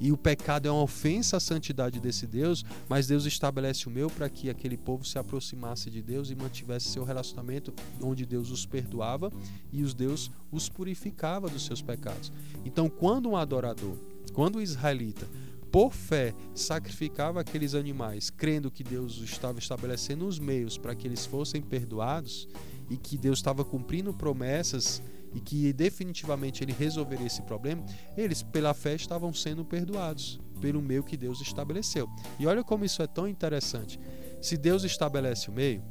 [0.00, 4.08] e o pecado é uma ofensa à santidade desse Deus, mas Deus estabelece o meu
[4.08, 8.64] para que aquele povo se aproximasse de Deus e mantivesse seu relacionamento onde Deus os
[8.64, 9.30] perdoava
[9.70, 12.32] e os Deus os purificava dos seus pecados.
[12.64, 13.94] Então, quando um adorador,
[14.32, 15.28] quando o israelita
[15.70, 21.26] por fé sacrificava aqueles animais, crendo que Deus estava estabelecendo os meios para que eles
[21.26, 22.48] fossem perdoados
[22.88, 25.00] e que Deus estava cumprindo promessas
[25.34, 27.84] e que definitivamente ele resolveria esse problema,
[28.16, 32.08] eles, pela fé, estavam sendo perdoados pelo meio que Deus estabeleceu.
[32.38, 33.98] E olha como isso é tão interessante.
[34.40, 35.82] Se Deus estabelece o meio,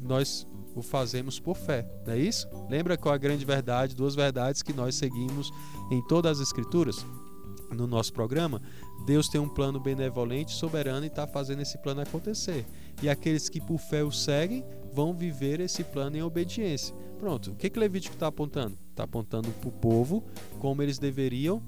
[0.00, 2.46] nós o fazemos por fé, não é isso?
[2.68, 5.50] Lembra qual é a grande verdade, duas verdades que nós seguimos
[5.90, 7.04] em todas as Escrituras?
[7.70, 8.62] No nosso programa,
[9.06, 12.64] Deus tem um plano benevolente, soberano e está fazendo esse plano acontecer.
[13.02, 16.94] E aqueles que por fé o seguem vão viver esse plano em obediência.
[17.18, 18.78] Pronto, o que, que Levítico está apontando?
[18.96, 20.24] Está apontando para o povo
[20.58, 21.62] como eles deveriam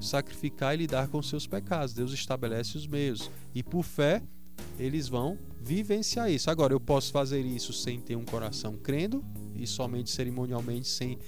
[0.00, 1.92] sacrificar e lidar com seus pecados.
[1.92, 3.30] Deus estabelece os meios.
[3.54, 4.22] E por fé,
[4.78, 6.50] eles vão vivenciar isso.
[6.50, 9.22] Agora, eu posso fazer isso sem ter um coração crendo
[9.54, 11.18] e somente cerimonialmente, sem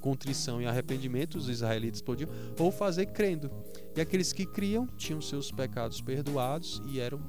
[0.00, 3.50] contrição e arrependimento, os israelitas podiam, ou fazer crendo.
[3.96, 7.20] E aqueles que criam tinham seus pecados perdoados e eram,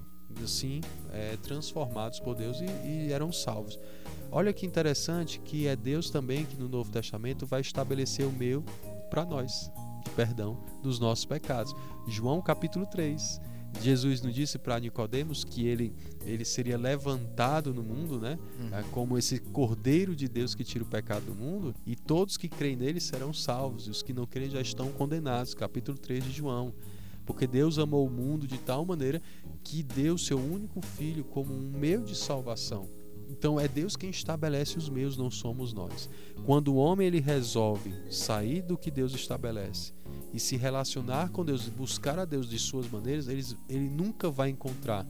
[0.43, 0.79] assim,
[1.11, 3.79] é, transformados por Deus e, e eram salvos.
[4.35, 8.63] Olha que interessante que é Deus também que no Novo Testamento vai estabelecer o meu
[9.07, 9.71] para nós,
[10.03, 11.75] de perdão dos nossos pecados.
[12.07, 13.39] João capítulo 3.
[13.79, 15.93] Jesus nos disse para Nicodemos que ele,
[16.25, 18.39] ele seria levantado no mundo, né?
[18.59, 18.75] Uhum.
[18.75, 22.49] É, como esse Cordeiro de Deus que tira o pecado do mundo, e todos que
[22.49, 25.53] creem nele serão salvos, e os que não creem já estão condenados.
[25.53, 26.73] Capítulo 3 de João.
[27.23, 29.21] Porque Deus amou o mundo de tal maneira
[29.63, 33.02] que deu seu único filho como um meio de salvação.
[33.33, 36.07] Então é Deus quem estabelece os meios, não somos nós.
[36.45, 39.91] Quando o homem ele resolve sair do que Deus estabelece
[40.31, 44.49] e se relacionar com Deus, buscar a Deus de suas maneiras, ele, ele nunca vai
[44.49, 45.07] encontrar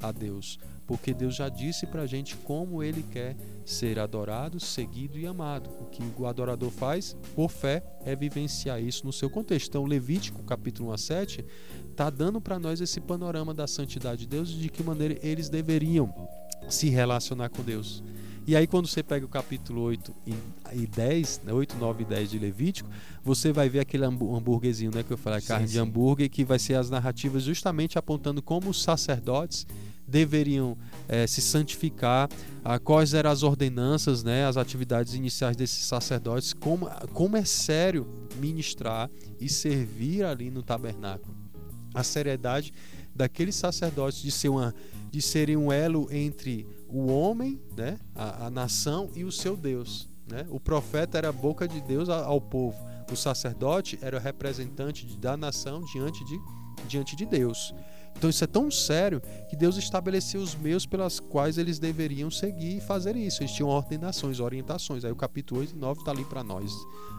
[0.00, 5.18] a Deus, porque Deus já disse para a gente como Ele quer ser adorado, seguido
[5.18, 5.68] e amado.
[5.80, 9.68] O que o adorador faz, por fé, é vivenciar isso no seu contexto.
[9.68, 11.44] Então, Levítico, capítulo 1 a 7,
[11.90, 15.48] está dando para nós esse panorama da santidade de Deus e de que maneira eles
[15.48, 16.12] deveriam
[16.68, 18.02] se relacionar com Deus.
[18.46, 20.14] E aí, quando você pega o capítulo 8
[20.74, 22.90] e 10, 8, 9 e 10 de Levítico,
[23.22, 25.02] você vai ver aquele hambúrguerzinho, né?
[25.02, 28.68] Que eu falei, carne sim, de hambúrguer, que vai ser as narrativas justamente apontando como
[28.68, 29.66] os sacerdotes
[30.06, 30.76] deveriam
[31.08, 32.28] é, se santificar,
[32.62, 38.06] a, quais eram as ordenanças, né, as atividades iniciais desses sacerdotes, como, como é sério
[38.36, 41.34] ministrar e servir ali no tabernáculo.
[41.94, 42.72] A seriedade
[43.14, 44.74] daqueles sacerdotes de ser uma
[45.10, 50.08] de serem um elo entre o homem, né, a, a nação e o seu Deus.
[50.26, 50.44] Né?
[50.50, 52.76] O profeta era a boca de Deus ao povo.
[53.12, 56.36] O sacerdote era o representante da nação diante de,
[56.88, 57.72] diante de Deus.
[58.16, 62.78] Então isso é tão sério que Deus estabeleceu os meios pelas quais eles deveriam seguir
[62.78, 63.42] e fazer isso.
[63.42, 65.04] Eles tinham ordenações, orientações.
[65.04, 66.72] Aí o capítulo 8 e 9 está ali para nós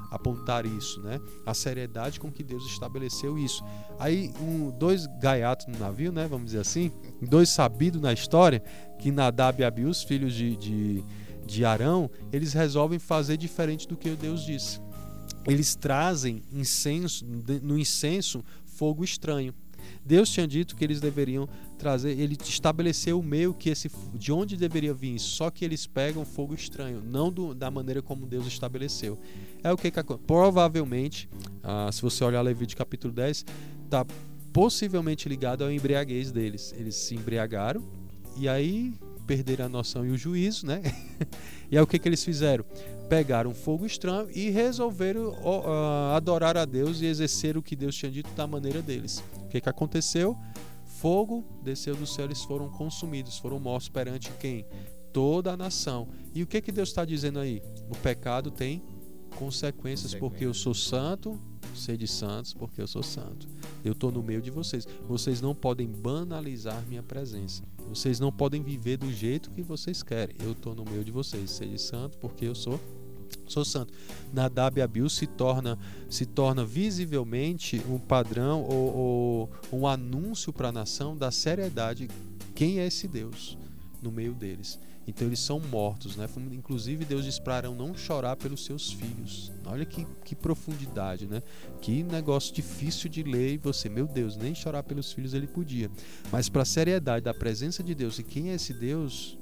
[0.10, 1.19] apontar isso, né?
[1.45, 3.63] A seriedade com que Deus estabeleceu isso.
[3.99, 6.27] Aí um, dois gaiatos no navio, né?
[6.27, 8.62] Vamos dizer assim, dois sabidos na história,
[8.99, 11.03] que Nadab e Abiú, os filhos de, de,
[11.45, 14.79] de Arão, eles resolvem fazer diferente do que Deus disse.
[15.47, 17.25] Eles trazem incenso,
[17.62, 19.53] no incenso fogo estranho.
[20.05, 24.55] Deus tinha dito que eles deveriam trazer, ele estabeleceu o meio que esse de onde
[24.55, 29.19] deveria vir, só que eles pegam fogo estranho, não do, da maneira como Deus estabeleceu.
[29.63, 31.27] É o que, que provavelmente,
[31.63, 33.45] ah, se você olhar Levítico capítulo 10,
[33.83, 34.05] está
[34.53, 36.73] possivelmente ligado ao embriaguez deles.
[36.77, 37.83] Eles se embriagaram
[38.37, 38.93] e aí
[39.27, 40.81] perderam a noção e o juízo, né?
[41.69, 42.63] e aí o que, que eles fizeram?
[43.09, 48.11] Pegaram fogo estranho e resolveram uh, adorar a Deus e exercer o que Deus tinha
[48.11, 49.23] dito da maneira deles.
[49.43, 50.35] O que, que aconteceu?
[50.85, 54.65] Fogo desceu do céu, eles foram consumidos, foram mortos perante quem?
[55.13, 56.07] Toda a nação.
[56.33, 57.61] E o que, que Deus está dizendo aí?
[57.89, 58.81] O pecado tem
[59.35, 61.39] consequências, porque eu sou santo,
[61.75, 63.47] sede santos, porque eu sou santo.
[63.83, 64.87] Eu estou no meio de vocês.
[65.07, 67.63] Vocês não podem banalizar minha presença.
[67.87, 70.35] Vocês não podem viver do jeito que vocês querem.
[70.43, 71.51] Eu estou no meio de vocês.
[71.51, 72.79] Sede santo, porque eu sou
[73.47, 73.93] sou santo.
[74.33, 75.77] Nadab e Abiú se torna
[76.09, 82.07] se torna visivelmente um padrão ou, ou um anúncio para a nação da seriedade
[82.53, 83.57] quem é esse Deus
[84.01, 84.79] no meio deles.
[85.07, 86.27] Então eles são mortos, né?
[86.51, 89.51] Inclusive Deus diz para Arão não chorar pelos seus filhos.
[89.65, 91.43] Olha que, que profundidade, né?
[91.79, 95.91] Que negócio difícil de ler e você, meu Deus, nem chorar pelos filhos ele podia.
[96.31, 99.38] Mas para a seriedade da presença de Deus e quem é esse Deus,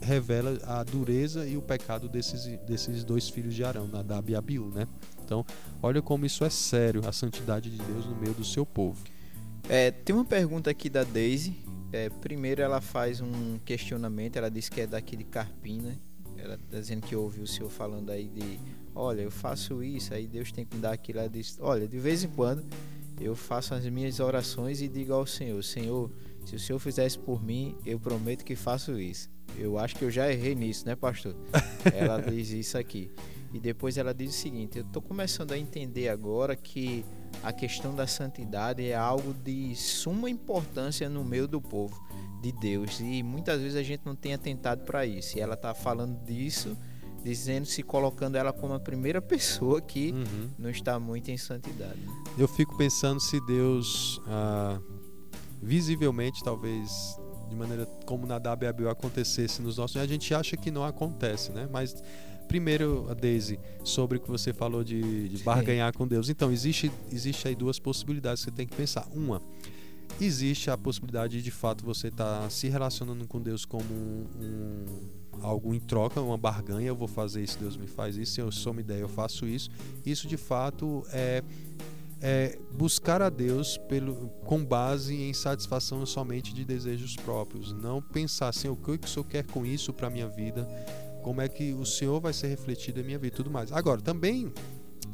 [0.00, 4.70] revela a dureza e o pecado desses, desses dois filhos de Arão, Nadab e Abiú,
[4.74, 4.86] né?
[5.24, 5.44] Então,
[5.82, 9.04] olha como isso é sério, a santidade de Deus no meio do seu povo.
[9.68, 14.68] É, tem uma pergunta aqui da Daisy é, primeiro ela faz um questionamento, ela diz
[14.68, 15.98] que é daqui de Carpina.
[16.36, 18.60] Ela está dizendo que ouviu o senhor falando aí de,
[18.94, 21.20] olha, eu faço isso, aí Deus tem que me dar aquilo.
[21.20, 22.64] Ela diz, olha, de vez em quando
[23.18, 26.10] eu faço as minhas orações e digo ao Senhor, Senhor,
[26.44, 29.30] se o Senhor fizesse por mim, eu prometo que faço isso.
[29.58, 31.34] Eu acho que eu já errei nisso, né, pastor?
[31.94, 33.10] ela diz isso aqui.
[33.52, 37.04] E depois ela diz o seguinte: eu estou começando a entender agora que
[37.42, 41.98] a questão da santidade é algo de suma importância no meio do povo
[42.42, 45.38] de Deus e muitas vezes a gente não tem atentado para isso.
[45.38, 46.76] E ela está falando disso,
[47.24, 50.50] dizendo, se colocando ela como a primeira pessoa que uhum.
[50.58, 52.00] não está muito em santidade.
[52.38, 54.78] Eu fico pensando se Deus ah,
[55.62, 60.84] visivelmente, talvez de maneira como na WABU acontecesse nos nossos, a gente acha que não
[60.84, 61.68] acontece, né?
[61.70, 61.94] Mas
[62.46, 66.28] Primeiro, Daisy, sobre o que você falou de, de barganhar com Deus.
[66.28, 69.06] Então, existe, existe aí duas possibilidades que você tem que pensar.
[69.12, 69.42] Uma,
[70.20, 74.26] existe a possibilidade de, de fato, você estar tá se relacionando com Deus como um,
[74.40, 74.84] um,
[75.42, 76.86] algo em troca, uma barganha.
[76.86, 78.34] Eu vou fazer isso, Deus me faz isso.
[78.34, 79.68] Se eu sou uma ideia, eu faço isso.
[80.04, 81.42] Isso, de fato, é
[82.20, 87.72] é buscar a Deus pelo, com base em satisfação somente de desejos próprios.
[87.72, 90.66] Não pensar assim, o que o Senhor quer com isso para a minha vida?
[91.26, 93.72] como é que o Senhor vai ser refletido em minha vida e tudo mais.
[93.72, 94.52] Agora, também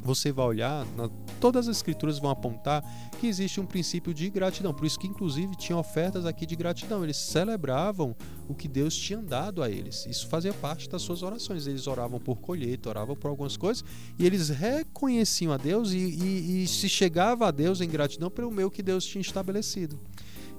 [0.03, 2.83] você vai olhar, na, todas as escrituras vão apontar
[3.19, 4.73] que existe um princípio de gratidão.
[4.73, 7.03] Por isso que inclusive tinha ofertas aqui de gratidão.
[7.03, 8.15] Eles celebravam
[8.47, 10.05] o que Deus tinha dado a eles.
[10.05, 11.65] Isso fazia parte das suas orações.
[11.67, 13.83] Eles oravam por colheita, oravam por algumas coisas
[14.19, 18.51] e eles reconheciam a Deus e, e, e se chegava a Deus em gratidão pelo
[18.51, 19.99] meio que Deus tinha estabelecido.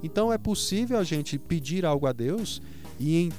[0.02, 2.60] Então é possível a gente pedir algo a Deus
[2.98, 3.32] e em,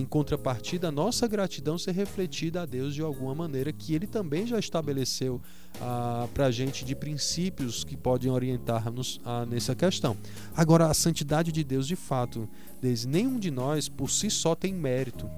[0.00, 4.46] em, contrapartida, a nossa gratidão ser refletida a Deus de alguma maneira que Ele também
[4.46, 5.40] já estabeleceu
[5.80, 10.16] ah, para a gente de princípios que podem orientar-nos ah, nessa questão.
[10.54, 12.48] Agora, a santidade de Deus, de fato,
[12.80, 15.28] desde nenhum de nós por si só tem mérito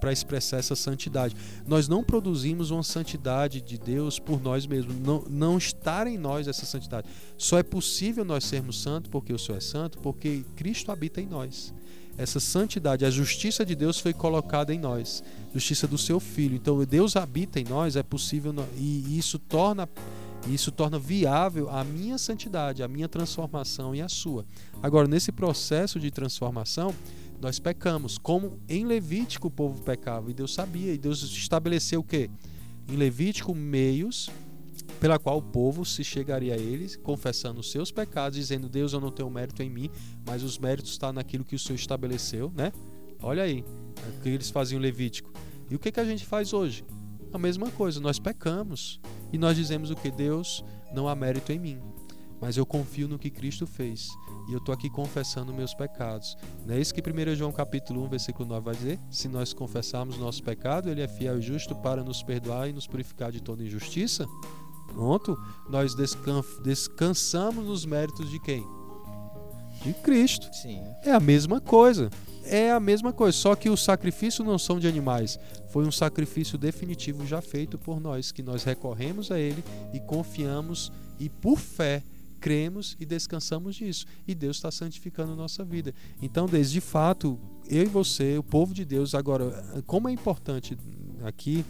[0.00, 1.36] para expressar essa santidade.
[1.66, 6.48] Nós não produzimos uma santidade de Deus por nós mesmos, não, não está em nós
[6.48, 7.08] essa santidade.
[7.38, 11.26] Só é possível nós sermos santos porque o Senhor é santo, porque Cristo habita em
[11.26, 11.72] nós
[12.16, 15.22] essa santidade, a justiça de Deus foi colocada em nós,
[15.52, 16.56] justiça do seu filho.
[16.56, 19.88] Então Deus habita em nós, é possível e isso torna
[20.46, 24.44] isso torna viável a minha santidade, a minha transformação e a sua.
[24.82, 26.94] Agora, nesse processo de transformação,
[27.40, 32.04] nós pecamos, como em Levítico o povo pecava, e Deus sabia, e Deus estabeleceu o
[32.04, 32.30] quê?
[32.88, 34.28] Em Levítico, meios
[35.00, 39.00] pela qual o povo se chegaria a eles, confessando os seus pecados, dizendo: Deus, eu
[39.00, 39.90] não tenho mérito em mim,
[40.26, 42.72] mas os méritos estão naquilo que o Senhor estabeleceu, né?
[43.22, 43.64] Olha aí,
[44.08, 45.32] o que eles faziam Levítico.
[45.70, 46.84] E o que, que a gente faz hoje?
[47.32, 49.00] A mesma coisa, nós pecamos
[49.32, 50.10] e nós dizemos o que?
[50.10, 50.64] Deus,
[50.94, 51.80] não há mérito em mim,
[52.40, 54.08] mas eu confio no que Cristo fez
[54.48, 56.36] e eu estou aqui confessando meus pecados.
[56.66, 59.00] Não é isso que 1 João capítulo 1, versículo 9 vai dizer?
[59.10, 62.86] Se nós confessarmos nosso pecado, ele é fiel e justo para nos perdoar e nos
[62.86, 64.26] purificar de toda injustiça.
[64.94, 65.36] Pronto,
[65.68, 65.94] nós
[66.62, 68.64] descansamos nos méritos de quem?
[69.82, 70.48] De Cristo.
[70.54, 70.80] Sim.
[71.02, 72.08] É a mesma coisa.
[72.44, 75.38] É a mesma coisa, só que o sacrifício não são de animais.
[75.70, 80.92] Foi um sacrifício definitivo já feito por nós, que nós recorremos a ele e confiamos
[81.18, 82.02] e por fé
[82.38, 84.04] cremos e descansamos disso.
[84.28, 85.94] E Deus está santificando a nossa vida.
[86.20, 90.76] Então, desde fato, eu e você, o povo de Deus, agora, como é importante
[91.24, 91.64] aqui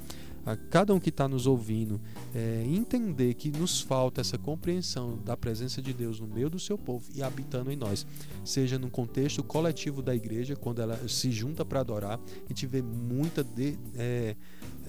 [0.45, 2.01] a cada um que está nos ouvindo
[2.35, 6.77] é, entender que nos falta essa compreensão da presença de Deus no meio do seu
[6.77, 8.07] povo e habitando em nós,
[8.45, 12.83] seja no contexto coletivo da igreja, quando ela se junta para adorar, a gente vê
[12.83, 14.37] muita de, é,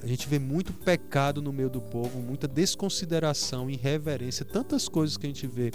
[0.01, 5.26] a gente vê muito pecado no meio do povo, muita desconsideração, irreverência, tantas coisas que
[5.26, 5.72] a gente vê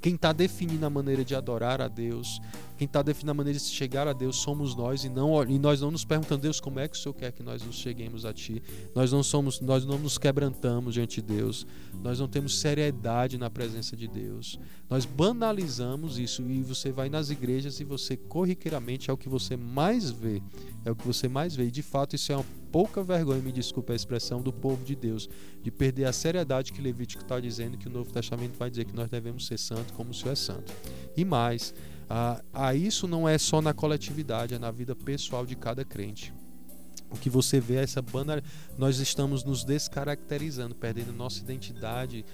[0.00, 2.40] quem está definindo a maneira de adorar a Deus,
[2.76, 5.80] quem está definindo a maneira de chegar a Deus somos nós e não e nós
[5.80, 8.32] não nos perguntamos Deus como é que o Senhor quer que nós nos cheguemos a
[8.32, 8.62] Ti.
[8.94, 11.66] Nós não somos, nós não nos quebrantamos diante de Deus.
[12.02, 14.58] Nós não temos seriedade na presença de Deus.
[14.88, 19.56] Nós banalizamos isso e você vai nas igrejas e você corriqueiramente é o que você
[19.56, 20.42] mais vê,
[20.84, 21.66] é o que você mais vê.
[21.66, 24.94] E de fato isso é uma pouca vergonha, me desculpe a expressão, do povo de
[24.94, 25.28] Deus,
[25.62, 28.94] de perder a seriedade que Levítico está dizendo que o Novo Testamento vai dizer que
[28.94, 30.72] nós devemos ser santos como o Senhor é santo.
[31.16, 31.74] E mais,
[32.08, 36.32] a, a isso não é só na coletividade, é na vida pessoal de cada crente.
[37.10, 38.42] O que você vê é essa banda,
[38.76, 42.24] nós estamos nos descaracterizando, perdendo nossa identidade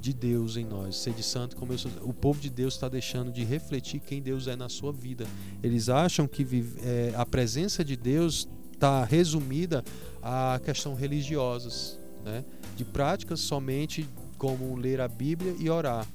[0.00, 1.90] de Deus em nós, ser de santo como eu sou.
[2.02, 5.26] O povo de Deus está deixando de refletir quem Deus é na sua vida.
[5.62, 6.46] Eles acham que
[6.82, 9.84] é, a presença de Deus está resumida
[10.22, 12.44] a questão religiosas, né?
[12.76, 16.06] de práticas somente como ler a Bíblia e orar,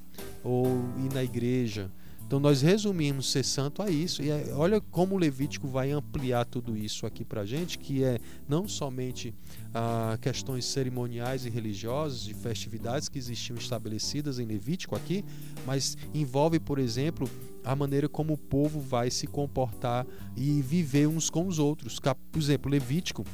[0.42, 0.66] ou
[1.04, 1.90] ir na igreja,
[2.34, 4.20] então nós resumimos ser santo a isso.
[4.20, 8.02] E é, olha como o Levítico vai ampliar tudo isso aqui para a gente, que
[8.02, 8.18] é
[8.48, 9.32] não somente
[9.72, 15.24] ah, questões cerimoniais e religiosas, de festividades que existiam estabelecidas em Levítico aqui,
[15.64, 17.30] mas envolve, por exemplo,
[17.62, 20.04] a maneira como o povo vai se comportar
[20.36, 22.00] e viver uns com os outros.
[22.00, 23.24] Por exemplo, Levítico,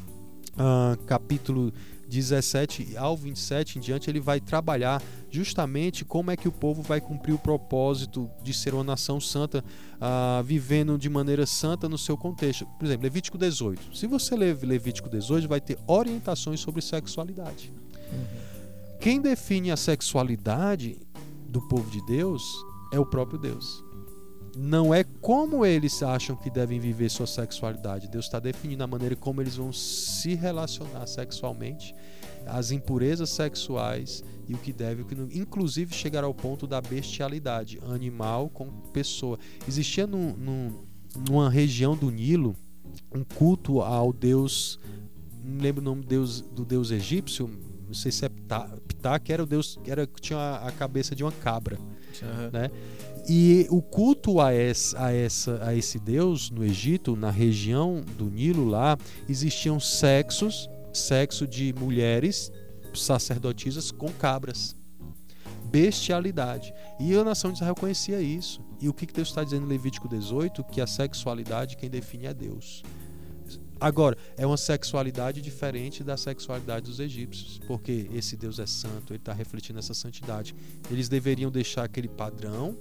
[0.58, 1.72] ah, capítulo
[2.10, 7.00] 17 ao 27 em diante, ele vai trabalhar justamente como é que o povo vai
[7.00, 12.16] cumprir o propósito de ser uma nação santa, uh, vivendo de maneira santa no seu
[12.16, 12.66] contexto.
[12.78, 13.96] Por exemplo, Levítico 18.
[13.96, 17.72] Se você ler Levítico 18, vai ter orientações sobre sexualidade.
[18.12, 18.26] Uhum.
[19.00, 20.98] Quem define a sexualidade
[21.48, 22.42] do povo de Deus
[22.92, 23.89] é o próprio Deus
[24.56, 28.08] não é como eles acham que devem viver sua sexualidade.
[28.08, 31.94] Deus está definindo a maneira como eles vão se relacionar sexualmente,
[32.46, 38.68] as impurezas sexuais e o que deve, inclusive chegar ao ponto da bestialidade, animal com
[38.92, 39.38] pessoa.
[39.68, 40.84] Existia no, no,
[41.28, 42.56] numa região do Nilo
[43.14, 44.80] um culto ao deus,
[45.44, 47.48] não lembro o nome do deus, do deus egípcio,
[47.86, 51.14] não sei se é Ptah, que era o deus que era, tinha a, a cabeça
[51.14, 52.50] de uma cabra, uhum.
[52.52, 52.70] né?
[53.32, 58.28] E o culto a, essa, a, essa, a esse deus no Egito, na região do
[58.28, 62.50] Nilo lá, existiam sexos, sexo de mulheres
[62.92, 64.74] sacerdotisas com cabras.
[65.66, 66.74] Bestialidade.
[66.98, 68.60] E a nação de Israel conhecia isso.
[68.80, 70.64] E o que Deus está dizendo em Levítico 18?
[70.64, 72.82] Que a sexualidade quem define é Deus.
[73.80, 79.20] Agora, é uma sexualidade diferente da sexualidade dos egípcios, porque esse Deus é santo, ele
[79.20, 80.52] está refletindo essa santidade.
[80.90, 82.76] Eles deveriam deixar aquele padrão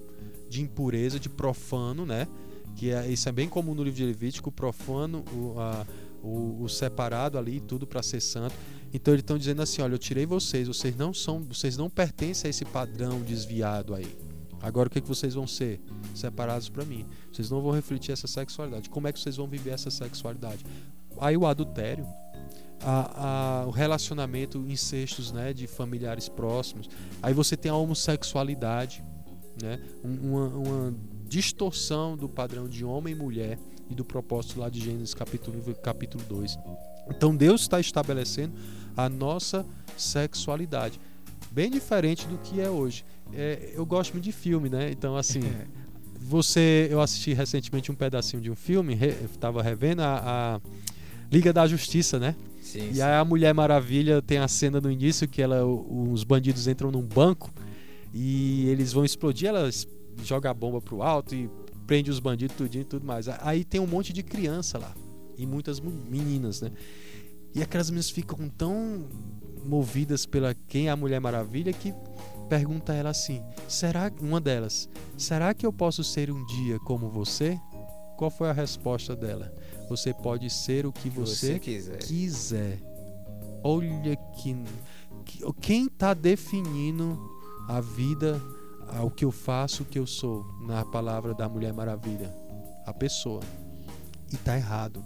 [0.49, 2.27] de impureza, de profano, né?
[2.75, 5.85] Que é, isso é bem comum no livro de Levítico, o profano, o, a,
[6.23, 8.55] o, o separado ali, tudo para ser santo.
[8.93, 12.47] Então eles estão dizendo assim: olha, eu tirei vocês, vocês não são, vocês não pertencem
[12.47, 14.17] a esse padrão desviado aí.
[14.61, 15.81] Agora o que, é que vocês vão ser?
[16.13, 17.05] Separados para mim.
[17.31, 18.89] Vocês não vão refletir essa sexualidade.
[18.89, 20.65] Como é que vocês vão viver essa sexualidade?
[21.17, 22.05] Aí o adultério,
[22.81, 26.89] a, a, o relacionamento, incestos né, de familiares próximos.
[27.21, 29.01] Aí você tem a homossexualidade
[29.61, 29.79] né?
[30.03, 30.95] uma, uma
[31.27, 36.23] distorção do padrão de homem e mulher e do propósito lá de Gênesis capítulo, capítulo
[36.27, 36.57] 2.
[37.09, 38.53] Então Deus está estabelecendo
[38.95, 39.65] a nossa
[39.97, 40.99] sexualidade,
[41.51, 43.03] bem diferente do que é hoje.
[43.33, 44.91] É, eu gosto muito de filme, né?
[44.91, 45.41] Então assim,
[46.19, 48.97] você, eu assisti recentemente um pedacinho de um filme,
[49.33, 50.21] estava re, revendo a,
[50.55, 50.61] a,
[51.31, 52.35] Liga da Justiça, né?
[52.59, 53.01] Sim, e sim.
[53.01, 57.03] aí a Mulher Maravilha tem a cena no início que ela, os bandidos entram num
[57.03, 57.51] banco
[58.13, 59.69] e eles vão explodir, ela
[60.23, 61.49] joga a bomba pro alto e
[61.85, 63.27] prende os bandidos tudinho e tudo mais.
[63.27, 64.93] Aí tem um monte de criança lá
[65.37, 66.71] e muitas meninas, né?
[67.53, 69.07] E aquelas meninas ficam tão
[69.65, 71.93] movidas pela quem é a Mulher Maravilha que
[72.47, 77.09] pergunta a ela assim: "Será uma delas, será que eu posso ser um dia como
[77.09, 77.59] você?"
[78.17, 79.49] Qual foi a resposta dela?
[79.87, 81.97] Você pode ser o que você, você quiser.
[81.99, 82.79] quiser.
[83.63, 84.57] Olha que
[85.61, 87.17] quem está definindo
[87.69, 88.41] a vida,
[89.03, 92.33] o que eu faço, o que eu sou, na palavra da Mulher Maravilha.
[92.83, 93.41] A pessoa.
[94.33, 95.05] E tá errado.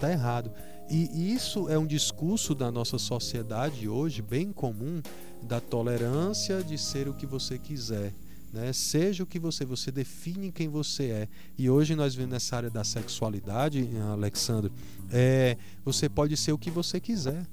[0.00, 0.50] Tá errado.
[0.90, 5.00] E isso é um discurso da nossa sociedade hoje bem comum
[5.40, 8.12] da tolerância de ser o que você quiser.
[8.52, 8.72] Né?
[8.72, 11.28] Seja o que você, você define quem você é.
[11.56, 14.72] E hoje nós vemos nessa área da sexualidade, Alexandre,
[15.12, 17.46] é, você pode ser o que você quiser.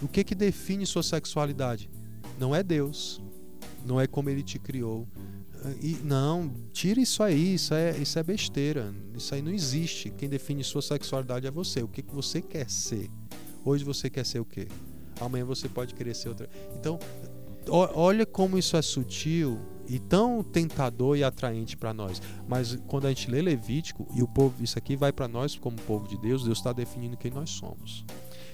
[0.00, 1.90] O que que define sua sexualidade?
[2.38, 3.20] Não é Deus,
[3.84, 5.06] não é como Ele te criou.
[5.80, 8.92] E, não, tira isso aí, isso é, isso é besteira.
[9.16, 10.10] Isso aí não existe.
[10.10, 11.82] Quem define sua sexualidade é você.
[11.82, 13.08] O que, que você quer ser?
[13.64, 14.66] Hoje você quer ser o quê?
[15.20, 16.50] Amanhã você pode querer ser outra.
[16.74, 16.98] Então,
[17.68, 22.20] olha como isso é sutil e tão tentador e atraente para nós.
[22.48, 25.76] Mas quando a gente lê Levítico e o povo, isso aqui vai para nós como
[25.82, 28.04] povo de Deus, Deus está definindo quem nós somos.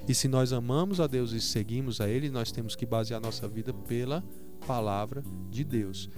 [0.07, 3.47] E se nós amamos a Deus e seguimos a Ele, nós temos que basear nossa
[3.49, 4.25] vida pela
[4.69, 6.11] palavra de Deus.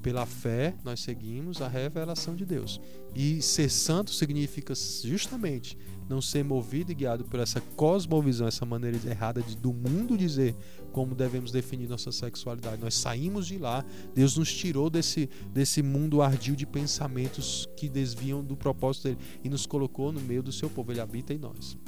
[0.00, 2.80] Pela fé, nós seguimos a revelação de Deus.
[3.14, 5.76] E ser santo significa justamente
[6.08, 10.54] não ser movido e guiado por essa cosmovisão, essa maneira errada de, do mundo dizer
[10.90, 12.82] como devemos definir nossa sexualidade.
[12.82, 13.84] Nós saímos de lá,
[14.14, 19.48] Deus nos tirou desse, desse mundo ardio de pensamentos que desviam do propósito dele e
[19.48, 20.92] nos colocou no meio do seu povo.
[20.92, 21.78] Ele habita em nós.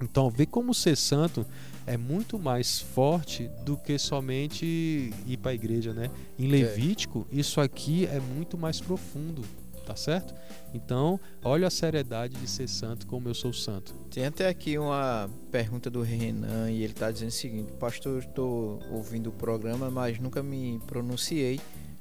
[0.00, 1.44] Então, ver como ser santo
[1.86, 6.10] é muito mais forte do que somente ir para a igreja, né?
[6.38, 6.50] Em é.
[6.50, 9.42] Levítico, isso aqui é muito mais profundo,
[9.86, 10.34] tá certo?
[10.74, 13.94] Então, olha a seriedade de ser santo como eu sou santo.
[14.10, 18.80] Tem até aqui uma pergunta do Renan e ele está dizendo o seguinte: Pastor, estou
[18.92, 21.58] ouvindo o programa, mas nunca me pronunciei,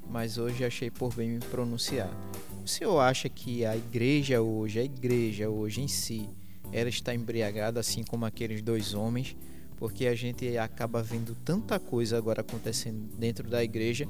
[0.10, 2.12] mas hoje achei por bem me pronunciar.
[2.64, 6.30] O senhor acha que a igreja hoje, a igreja hoje em si,
[6.72, 9.36] ela está embriagada assim como aqueles dois homens,
[9.78, 14.08] porque a gente acaba vendo tanta coisa agora acontecendo dentro da igreja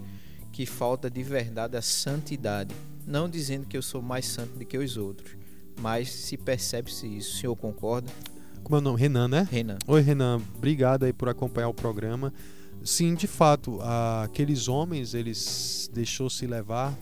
[0.51, 2.73] que falta de verdade a santidade.
[3.05, 5.37] Não dizendo que eu sou mais santo do que os outros,
[5.79, 7.35] mas se percebe-se isso.
[7.35, 8.11] O senhor concorda?
[8.63, 8.99] Como é o nome?
[8.99, 9.47] Renan, né?
[9.49, 9.77] Renan.
[9.87, 10.41] Oi, Renan.
[10.55, 12.33] Obrigado aí por acompanhar o programa.
[12.83, 13.79] Sim, de fato,
[14.23, 16.97] aqueles homens, eles deixou se levar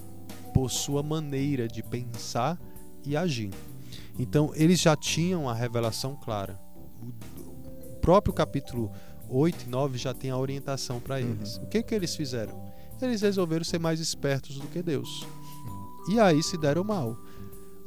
[0.54, 2.60] por sua maneira de pensar
[3.06, 3.52] e agir.
[4.18, 6.60] Então, eles já tinham a revelação clara.
[7.02, 8.92] O próprio capítulo
[9.30, 11.22] 8 e 9 já tem a orientação para uhum.
[11.22, 11.58] eles.
[11.58, 11.64] Uhum.
[11.64, 12.74] O que, que eles fizeram?
[13.02, 15.26] Eles resolveram ser mais espertos do que Deus.
[16.10, 17.18] E aí se deram mal.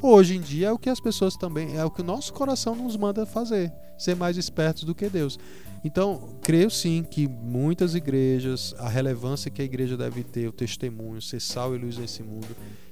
[0.00, 2.74] Hoje em dia é o que as pessoas também, é o que o nosso coração
[2.76, 5.38] nos manda fazer, ser mais espertos do que Deus.
[5.84, 11.20] Então, creio sim que muitas igrejas, a relevância que a igreja deve ter, o testemunho,
[11.20, 12.46] ser sal e luz nesse mundo,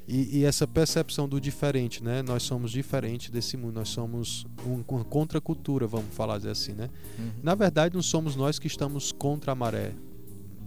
[0.09, 2.22] e, e, essa percepção do diferente, né?
[2.22, 6.88] Nós somos diferentes desse mundo, nós somos um, uma contracultura, vamos falar assim, né?
[7.18, 7.30] Uhum.
[7.42, 9.94] Na verdade, não somos nós que estamos contra a maré.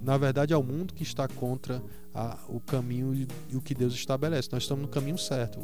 [0.02, 1.82] Na verdade, é o mundo que está contra
[2.14, 3.14] a, o caminho
[3.50, 4.50] e, o que Deus estabelece.
[4.52, 5.60] Nós estamos no caminho certo.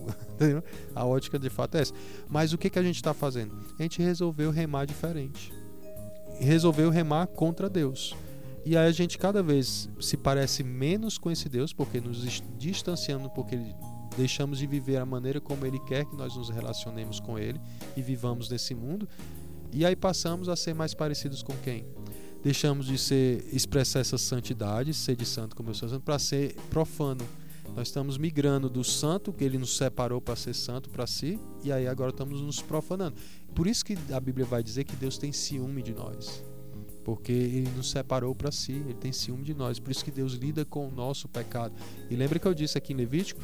[0.95, 1.93] A ótica de fato é essa.
[2.29, 3.55] Mas o que, que a gente está fazendo?
[3.77, 5.53] A gente resolveu remar diferente.
[6.39, 8.15] Resolveu remar contra Deus.
[8.65, 13.31] E aí a gente cada vez se parece menos com esse Deus, porque nos distanciamos,
[13.35, 13.59] porque
[14.17, 17.61] deixamos de viver a maneira como Ele quer que nós nos relacionemos com Ele
[17.95, 19.07] e vivamos nesse mundo.
[19.71, 21.85] E aí passamos a ser mais parecidos com quem?
[22.41, 26.55] Deixamos de ser expressar essa santidade, ser de santo como eu sou santo, para ser
[26.71, 27.23] profano.
[27.75, 31.71] Nós estamos migrando do santo, que ele nos separou para ser santo para si, e
[31.71, 33.15] aí agora estamos nos profanando.
[33.53, 36.43] Por isso que a Bíblia vai dizer que Deus tem ciúme de nós
[37.05, 40.33] porque ele nos separou para si, ele tem ciúme de nós, por isso que Deus
[40.33, 41.75] lida com o nosso pecado.
[42.09, 43.39] E lembra que eu disse aqui em Levítico,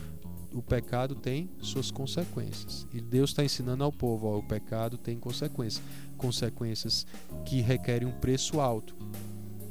[0.51, 2.88] o pecado tem suas consequências.
[2.91, 5.82] E Deus está ensinando ao povo, ó, o pecado tem consequências,
[6.18, 7.05] consequências
[7.45, 8.95] que requerem um preço alto.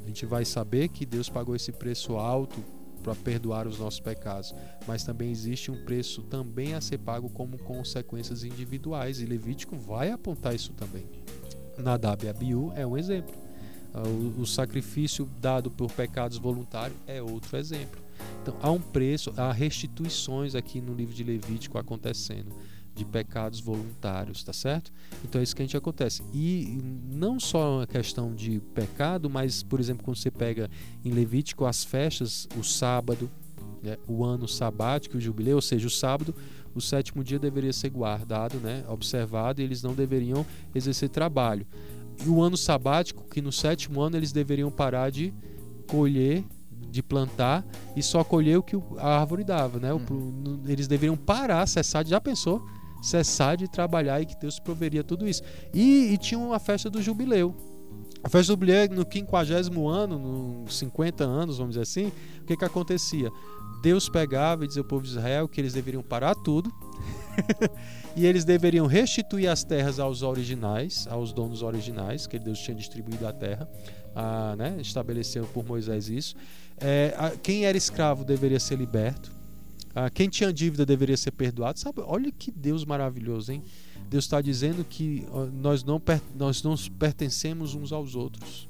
[0.04, 2.62] A gente vai saber que Deus pagou esse preço alto
[3.02, 4.54] para perdoar os nossos pecados,
[4.86, 10.12] mas também existe um preço também a ser pago como consequências individuais e Levítico vai
[10.12, 11.06] apontar isso também.
[11.76, 13.49] Nadab e Abiú é um exemplo.
[13.92, 14.02] Ah,
[14.38, 18.00] o, sacrifício dado por pecados voluntários é outro exemplo.
[18.42, 22.54] Então há um preço, há restituições aqui no livro de Levítico acontecendo
[22.94, 24.92] de pecados voluntários, tá certo?
[25.24, 26.22] Então é isso que a gente acontece.
[26.32, 26.78] E
[27.10, 30.70] não só uma questão de pecado, mas, por exemplo, quando você pega
[31.04, 33.30] em Levítico as festas, o sábado,
[33.82, 36.34] né, o ano sabático, o jubileu, ou seja, o sábado,
[36.74, 41.66] o sétimo dia deveria ser guardado, né, observado, e eles não deveriam exercer trabalho
[42.24, 45.32] e o ano sabático, que no sétimo ano eles deveriam parar de
[45.86, 46.44] colher,
[46.90, 47.64] de plantar
[47.96, 49.92] e só colher o que a árvore dava, né?
[49.92, 50.60] Uhum.
[50.66, 52.64] Eles deveriam parar, cessar, já pensou?
[53.02, 55.42] Cessar de trabalhar e que Deus proveria tudo isso.
[55.72, 57.54] E, e tinha uma festa do jubileu.
[58.22, 60.18] A festa do jubileu no 50 ano,
[60.64, 62.12] nos 50 anos, vamos dizer assim,
[62.42, 63.30] o que que acontecia?
[63.82, 66.70] Deus pegava e dizia ao povo de Israel que eles deveriam parar tudo
[68.16, 73.26] e eles deveriam restituir as terras aos originais, aos donos originais, que Deus tinha distribuído
[73.26, 73.68] a terra,
[74.14, 76.34] a, né, estabeleceu por Moisés isso.
[76.78, 79.30] É, a, quem era escravo deveria ser liberto.
[79.94, 81.78] A, quem tinha dívida deveria ser perdoado.
[81.78, 83.62] Sabe, olha que Deus maravilhoso, hein?
[84.08, 86.02] Deus está dizendo que nós não,
[86.36, 88.69] nós não pertencemos uns aos outros.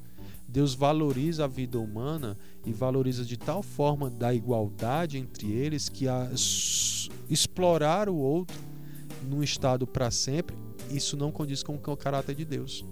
[0.50, 2.36] Deus valoriza a vida humana
[2.66, 6.28] e valoriza de tal forma da igualdade entre eles que a
[7.28, 8.58] explorar o outro
[9.22, 10.56] num estado para sempre,
[10.90, 12.84] isso não condiz com o caráter de Deus.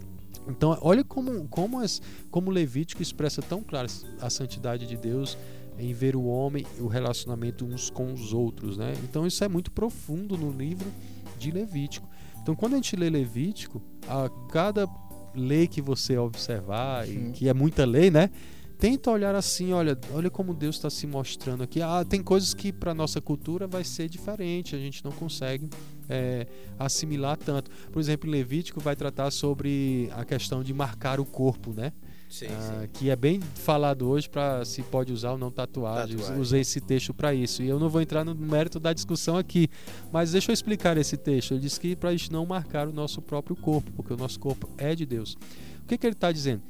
[0.47, 2.01] Então, olha como, como, as,
[2.31, 3.89] como Levítico expressa tão claro
[4.21, 5.37] a santidade de Deus
[5.79, 8.79] em ver o homem e o relacionamento uns com os outros.
[8.79, 8.95] Né?
[9.03, 10.91] Então, isso é muito profundo no livro
[11.39, 12.09] de Levítico.
[12.41, 14.87] Então, quando a gente lê Levítico, a cada
[15.35, 18.31] lei que você observar, e que é muita lei, né?
[18.79, 21.83] Tenta olhar assim, olha, olha como Deus está se mostrando aqui.
[21.83, 25.69] Ah, tem coisas que para nossa cultura vai ser diferente, a gente não consegue
[26.09, 26.47] é,
[26.79, 27.71] assimilar tanto.
[27.91, 31.93] Por exemplo, Levítico vai tratar sobre a questão de marcar o corpo, né?
[32.29, 32.89] Sim, ah, sim.
[32.93, 36.21] que é bem falado hoje para se pode usar ou não tatuagens.
[36.21, 36.43] Tatuagem.
[36.43, 37.63] Usei esse texto para isso.
[37.63, 39.69] E eu não vou entrar no mérito da discussão aqui,
[40.13, 41.53] mas deixa eu explicar esse texto.
[41.53, 44.39] Ele diz que para a gente não marcar o nosso próprio corpo, porque o nosso
[44.39, 45.39] corpo é de Deus.
[45.83, 46.63] O que, que ele está dizendo?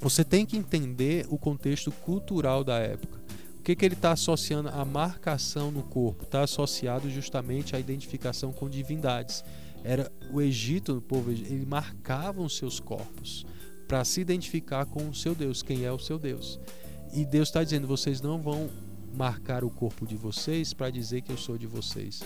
[0.00, 3.18] Você tem que entender o contexto cultural da época.
[3.58, 6.24] O que, que ele está associando a marcação no corpo?
[6.24, 9.42] Está associado justamente à identificação com divindades.
[9.82, 13.44] Era o Egito, o povo, ele marcavam seus corpos
[13.88, 16.60] para se identificar com o seu Deus, quem é o seu Deus.
[17.12, 18.68] E Deus está dizendo: vocês não vão
[19.14, 22.22] marcar o corpo de vocês para dizer que eu sou de vocês.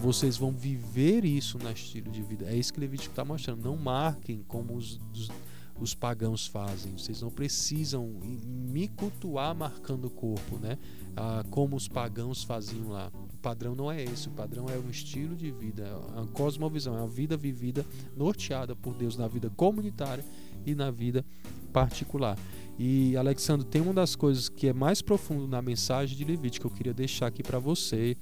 [0.00, 2.46] Vocês vão viver isso no estilo de vida.
[2.46, 3.62] É isso que Levítico está mostrando.
[3.62, 5.30] Não marquem como os, os,
[5.78, 6.92] os, pagãos fazem.
[6.92, 10.78] Vocês não precisam me cultuar marcando o corpo, né?
[11.14, 13.12] Ah, como os pagãos faziam lá.
[13.34, 14.28] O padrão não é esse.
[14.28, 17.84] O padrão é um estilo de vida, é uma cosmovisão, é uma vida vivida
[18.16, 20.24] norteada por Deus na vida comunitária
[20.66, 21.24] e na vida
[21.72, 22.36] particular.
[22.78, 26.74] E Alexandre, tem uma das coisas que é mais profundo na mensagem de Levítico que
[26.74, 28.16] eu queria deixar aqui para você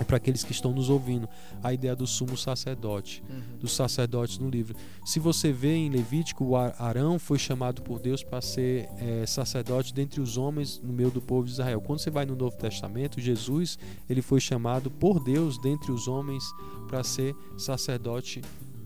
[0.00, 1.28] e para aqueles que estão nos ouvindo,
[1.62, 3.58] a ideia do sumo sacerdote, Uhum.
[3.58, 4.76] dos sacerdotes no livro.
[5.04, 9.92] Se você vê em Levítico, o Arão foi chamado por Deus para ser é, sacerdote
[9.92, 11.80] dentre os homens no meio do povo de Israel.
[11.80, 13.76] Quando você vai no Novo Testamento, Jesus
[14.08, 16.44] ele foi chamado por Deus dentre os homens
[16.86, 18.40] para ser sacerdote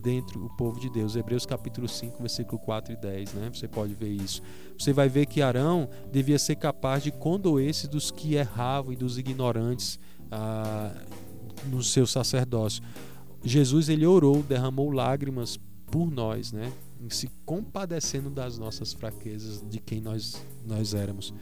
[0.05, 1.17] dentro do povo de Deus.
[1.17, 3.51] Hebreus capítulo 5, versículo 4 e 10, né?
[3.53, 4.43] Você pode ver isso.
[4.79, 9.17] Você vai ver que Arão devia ser capaz de condoer-se dos que erravam e dos
[9.17, 9.99] ignorantes
[10.31, 10.95] ah,
[11.71, 12.83] no seu sacerdócio.
[13.43, 16.71] Jesus ele orou, derramou lágrimas por nós, né?
[17.09, 21.35] Se compadecendo das nossas fraquezas, de quem nós nós éramos.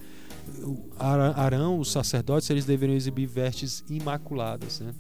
[0.99, 4.93] Arão, os sacerdotes, eles deveriam exibir vestes imaculadas, né?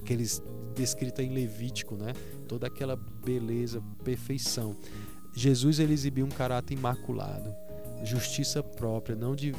[0.00, 0.42] Aqueles
[0.74, 2.12] descrita em Levítico, né?
[2.48, 4.74] Toda aquela beleza, perfeição.
[5.34, 7.54] Jesus ele exibiu um caráter imaculado,
[8.04, 9.54] justiça própria, não de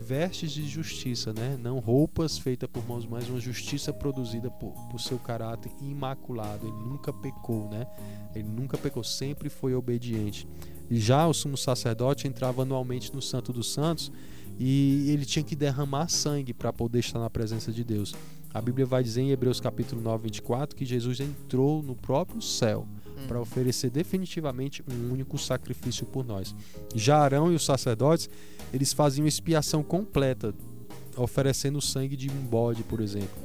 [0.00, 1.58] vestes de justiça, né?
[1.62, 6.66] Não roupas feitas por mãos, mas uma justiça produzida por, por seu caráter imaculado.
[6.66, 7.86] Ele nunca pecou, né?
[8.34, 10.48] Ele nunca pecou, sempre foi obediente.
[10.90, 14.10] Já o sumo sacerdote entrava anualmente no Santo dos Santos
[14.58, 18.14] e ele tinha que derramar sangue para poder estar na presença de Deus.
[18.52, 22.86] A Bíblia vai dizer em Hebreus capítulo 9, 24 que Jesus entrou no próprio céu
[23.28, 26.54] para oferecer definitivamente um único sacrifício por nós.
[26.94, 28.28] Já Arão e os sacerdotes,
[28.72, 30.52] eles faziam expiação completa,
[31.16, 33.38] oferecendo o sangue de um bode, por exemplo.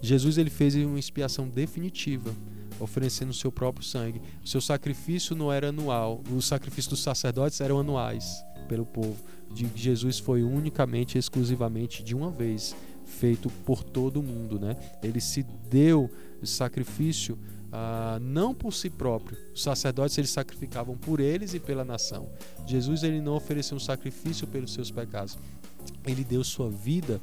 [0.00, 2.32] Jesus ele fez uma expiação definitiva,
[2.78, 4.22] oferecendo o seu próprio sangue.
[4.44, 9.16] O seu sacrifício não era anual, os sacrifícios dos sacerdotes eram anuais pelo povo.
[9.50, 12.76] De Jesus foi unicamente, exclusivamente de uma vez
[13.12, 14.76] feito por todo mundo, né?
[15.02, 16.10] Ele se deu
[16.42, 17.38] sacrifício
[17.72, 19.38] ah, não por si próprio.
[19.54, 22.28] Os sacerdotes eles sacrificavam por eles e pela nação.
[22.66, 25.38] Jesus ele não ofereceu um sacrifício pelos seus pecados.
[26.06, 27.20] Ele deu sua vida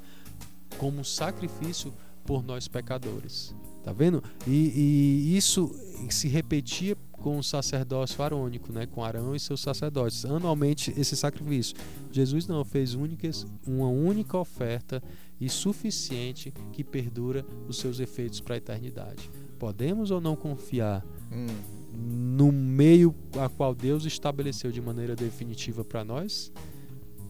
[0.78, 1.94] como um sacrifício
[2.26, 3.54] por nós pecadores.
[3.84, 4.24] Tá vendo?
[4.48, 5.74] E, e isso
[6.10, 8.86] se repetia com o sacerdócio arônico, né?
[8.86, 10.26] com Arão e seus sacerdotes.
[10.26, 11.76] Anualmente esse sacrifício.
[12.12, 15.04] Jesus não fez únicas, uma única oferta
[15.40, 19.30] e suficiente que perdura os seus efeitos para a eternidade.
[19.58, 21.48] Podemos ou não confiar Hum.
[21.94, 26.52] no meio a qual Deus estabeleceu de maneira definitiva para nós?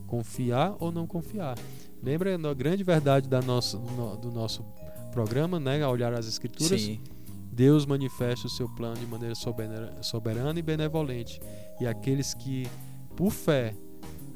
[0.08, 1.58] Confiar ou não confiar?
[2.02, 4.64] Lembra a grande verdade da nossa, no- do nosso
[5.12, 5.82] programa, né?
[5.84, 6.82] Ao olhar as Escrituras?
[6.82, 7.00] Sim.
[7.52, 11.40] Deus manifesta o seu plano de maneira soberana, soberana e benevolente.
[11.82, 12.66] E aqueles que,
[13.16, 13.76] por fé,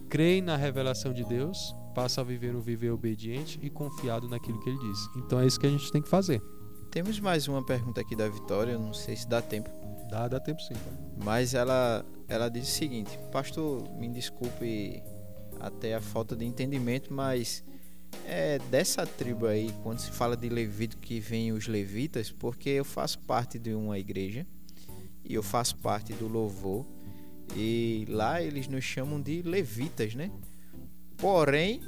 [0.09, 4.69] creem na revelação de Deus, passam a viver um viver obediente e confiado naquilo que
[4.69, 5.09] ele diz.
[5.17, 6.41] Então é isso que a gente tem que fazer.
[6.91, 9.69] Temos mais uma pergunta aqui da Vitória, não sei se dá tempo.
[10.09, 10.75] Dá, dá tempo sim.
[11.23, 15.01] Mas ela, ela diz o seguinte: Pastor, me desculpe
[15.59, 17.63] até a falta de entendimento, mas
[18.25, 22.85] é dessa tribo aí, quando se fala de levito, que vem os levitas, porque eu
[22.85, 24.45] faço parte de uma igreja
[25.23, 26.85] e eu faço parte do louvor
[27.55, 30.31] e lá eles nos chamam de levitas, né?
[31.23, 31.79] Porém,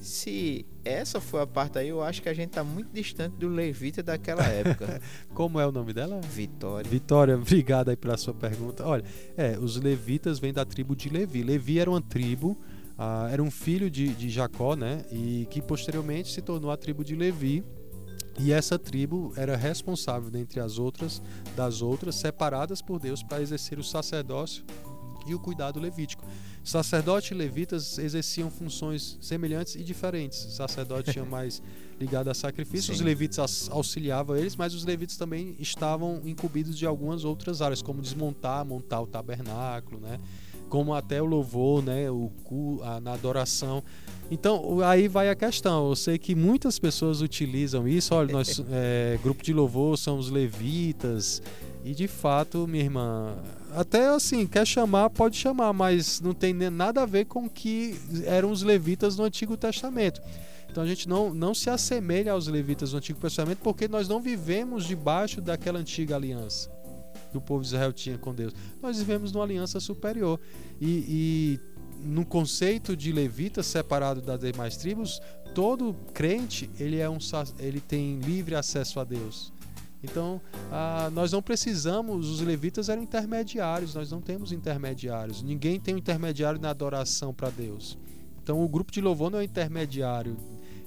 [0.00, 3.46] se essa foi a parte aí, eu acho que a gente tá muito distante do
[3.46, 4.98] levita daquela época.
[5.34, 6.18] Como é o nome dela?
[6.22, 6.90] Vitória.
[6.90, 8.86] Vitória, obrigado aí pela sua pergunta.
[8.86, 9.04] Olha,
[9.36, 11.42] é, os levitas vêm da tribo de Levi.
[11.42, 12.58] Levi era uma tribo,
[12.96, 15.04] ah, era um filho de, de Jacó, né?
[15.12, 17.62] E que posteriormente se tornou a tribo de Levi.
[18.38, 21.20] E essa tribo era responsável, dentre as outras,
[21.54, 24.64] das outras, separadas por Deus para exercer o sacerdócio
[25.28, 26.24] e o cuidado levítico.
[26.64, 30.44] Sacerdote e levitas exerciam funções semelhantes e diferentes.
[30.44, 31.62] O sacerdote tinha mais
[31.98, 37.24] ligado a sacrifício, os levitas auxiliavam eles, mas os levitas também estavam incumbidos de algumas
[37.24, 40.18] outras áreas, como desmontar, montar o tabernáculo, né?
[40.68, 42.10] Como até o louvor, né?
[42.10, 43.82] O cu, a, na adoração.
[44.30, 45.88] Então, aí vai a questão.
[45.88, 48.14] Eu sei que muitas pessoas utilizam isso.
[48.14, 51.42] Olha, nós, é, grupo de louvor são os levitas.
[51.84, 53.34] E de fato, minha irmã,
[53.74, 57.98] até assim, quer chamar, pode chamar, mas não tem nada a ver com o que
[58.24, 60.20] eram os levitas no Antigo Testamento.
[60.70, 64.20] Então a gente não, não se assemelha aos levitas do Antigo Testamento porque nós não
[64.20, 66.70] vivemos debaixo daquela antiga aliança
[67.30, 68.54] que o povo de Israel tinha com Deus.
[68.82, 70.40] Nós vivemos numa aliança superior.
[70.80, 71.60] E, e
[72.02, 75.20] no conceito de levita separado das demais tribos,
[75.54, 77.18] todo crente ele é um
[77.58, 79.52] ele tem livre acesso a Deus.
[80.02, 80.40] Então,
[80.70, 85.42] ah, nós não precisamos, os levitas eram intermediários, nós não temos intermediários.
[85.42, 87.98] Ninguém tem um intermediário na adoração para Deus.
[88.42, 90.36] Então, o grupo de louvor não é intermediário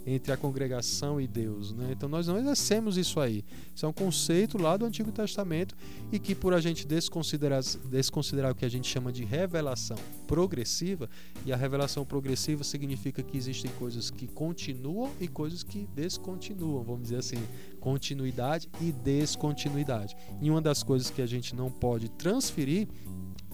[0.06, 1.74] entre a congregação e Deus.
[1.74, 1.90] Né?
[1.92, 3.44] Então, nós não exercemos isso aí.
[3.76, 5.76] Isso é um conceito lá do Antigo Testamento
[6.12, 11.10] e que, por a gente desconsiderar, desconsiderar o que a gente chama de revelação progressiva,
[11.46, 17.04] e a revelação progressiva significa que existem coisas que continuam e coisas que descontinuam, vamos
[17.04, 17.44] dizer assim,
[17.82, 20.16] continuidade e descontinuidade.
[20.40, 22.88] E uma das coisas que a gente não pode transferir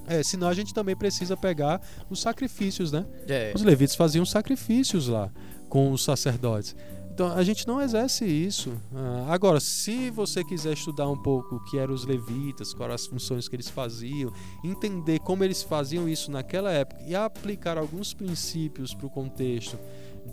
[0.06, 3.06] é, senão a gente também precisa pegar os sacrifícios, né?
[3.28, 5.30] É, Os levitas faziam sacrifícios lá
[5.68, 6.76] com os sacerdotes.
[7.18, 8.72] Então a gente não exerce isso.
[8.96, 13.08] Ah, agora, se você quiser estudar um pouco o que eram os levitas, quais as
[13.08, 14.32] funções que eles faziam,
[14.64, 19.80] entender como eles faziam isso naquela época e aplicar alguns princípios para o contexto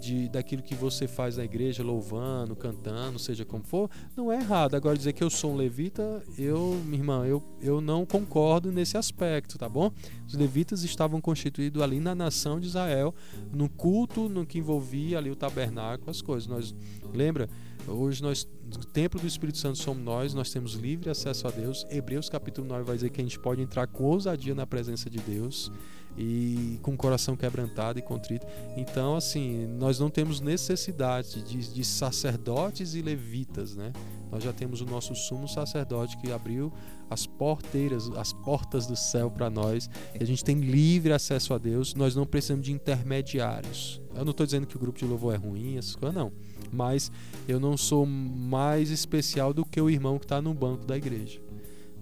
[0.01, 4.74] de, daquilo que você faz na igreja, louvando, cantando, seja como for, não é errado.
[4.74, 8.97] Agora dizer que eu sou um levita, eu, minha irmã, eu, eu não concordo nesse
[8.97, 9.90] aspecto, tá bom?
[10.26, 13.14] Os levitas estavam constituídos ali na nação de Israel,
[13.53, 16.47] no culto, no que envolvia ali o tabernáculo, as coisas.
[16.47, 16.74] Nós
[17.12, 17.49] lembra?
[17.86, 21.86] Hoje nós, o templo do Espírito Santo somos nós, nós temos livre acesso a Deus.
[21.90, 25.18] Hebreus capítulo 9 vai dizer que a gente pode entrar com ousadia na presença de
[25.18, 25.70] Deus
[26.17, 28.47] e com o coração quebrantado e contrito.
[28.77, 33.93] Então, assim, nós não temos necessidade de, de sacerdotes e levitas, né?
[34.31, 36.73] Nós já temos o nosso sumo sacerdote que abriu
[37.09, 39.89] as porteiras, as portas do céu para nós.
[40.19, 41.95] A gente tem livre acesso a Deus.
[41.95, 44.01] Nós não precisamos de intermediários.
[44.15, 46.33] Eu não estou dizendo que o grupo de louvor é ruim, essas coisas, não.
[46.73, 47.12] Mas
[47.47, 51.41] eu não sou mais especial do que o irmão que está no banco da igreja.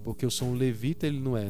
[0.03, 1.49] Porque eu sou um levita, ele não é.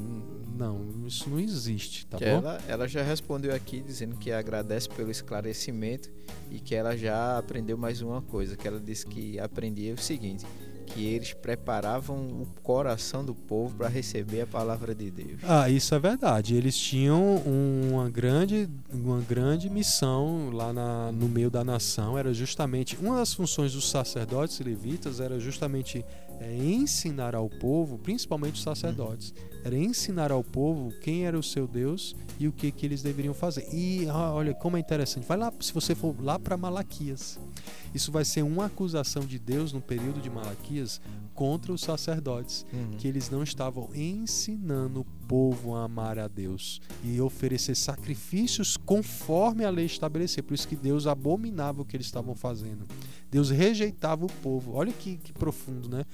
[0.56, 2.32] Não, isso não existe, tá que bom?
[2.32, 6.12] ela, ela já respondeu aqui dizendo que agradece pelo esclarecimento
[6.52, 10.46] e que ela já aprendeu mais uma coisa, que ela disse que aprendia o seguinte,
[10.94, 15.40] que eles preparavam o coração do povo para receber a palavra de Deus.
[15.44, 16.56] Ah, isso é verdade.
[16.56, 22.18] Eles tinham uma grande, uma grande missão lá na- no meio da nação.
[22.18, 26.06] Era justamente uma das funções dos sacerdotes levitas era justamente
[26.40, 29.34] é, ensinar ao povo, principalmente os sacerdotes,
[29.64, 33.34] era ensinar ao povo quem era o seu Deus e o que que eles deveriam
[33.36, 33.66] fazer.
[33.72, 35.26] E ah, olha como é interessante.
[35.28, 37.40] Vai lá, se você for lá para Malaquias,
[37.94, 41.02] isso vai ser uma acusação de Deus no período de Malaquias
[41.34, 42.92] contra os sacerdotes Uhum.
[42.98, 49.66] que eles não estavam ensinando o povo a amar a Deus e oferecer sacrifícios conforme
[49.66, 50.44] a lei estabelecer.
[50.44, 52.86] Por isso que Deus abominava o que eles estavam fazendo.
[53.32, 54.74] Deus rejeitava o povo.
[54.74, 56.06] Olha que, que profundo, né?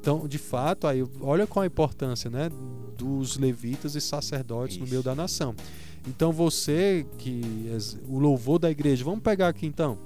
[0.00, 2.48] Então, de fato, aí, olha qual a importância, né,
[2.96, 4.90] dos levitas e sacerdotes no Isso.
[4.92, 5.54] meio da nação.
[6.06, 9.98] Então, você que és o louvor da igreja, vamos pegar aqui então.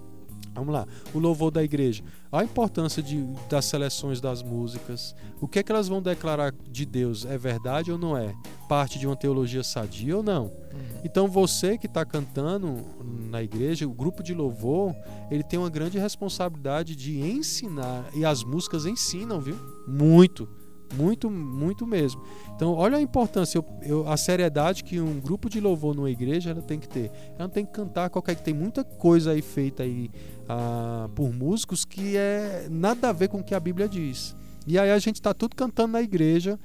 [0.54, 2.02] Vamos lá, o louvor da igreja.
[2.30, 5.14] A importância de, das seleções das músicas.
[5.40, 7.24] O que é que elas vão declarar de Deus?
[7.24, 8.34] É verdade ou não é?
[8.68, 10.44] Parte de uma teologia sadia ou não?
[10.44, 11.00] Uhum.
[11.04, 12.84] Então você que está cantando
[13.30, 14.94] na igreja, o grupo de louvor,
[15.30, 18.04] ele tem uma grande responsabilidade de ensinar.
[18.14, 19.56] E as músicas ensinam, viu?
[19.86, 20.48] Muito.
[20.94, 22.22] Muito, muito mesmo.
[22.54, 26.50] Então, olha a importância, eu, eu, a seriedade que um grupo de louvor numa igreja
[26.50, 27.10] ela tem que ter.
[27.30, 30.10] Ela não tem que cantar qualquer que tem muita coisa aí feita aí
[30.54, 34.36] ah, por músicos que é nada a ver com o que a Bíblia diz.
[34.66, 36.58] E aí a gente está tudo cantando na igreja,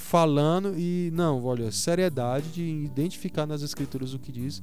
[0.00, 4.60] falando e não, olha, seriedade de identificar nas escrituras o que diz,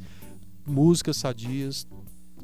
[0.66, 1.88] músicas sadias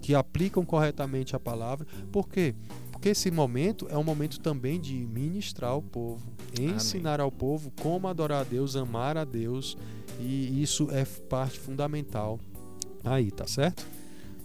[0.01, 1.85] que aplicam corretamente a palavra.
[2.11, 2.55] Por quê?
[2.91, 6.25] Porque esse momento é um momento também de ministrar ao povo,
[6.57, 7.25] ensinar Amém.
[7.25, 9.77] ao povo como adorar a Deus, amar a Deus,
[10.19, 12.39] e isso é parte fundamental
[13.03, 13.85] aí, tá certo?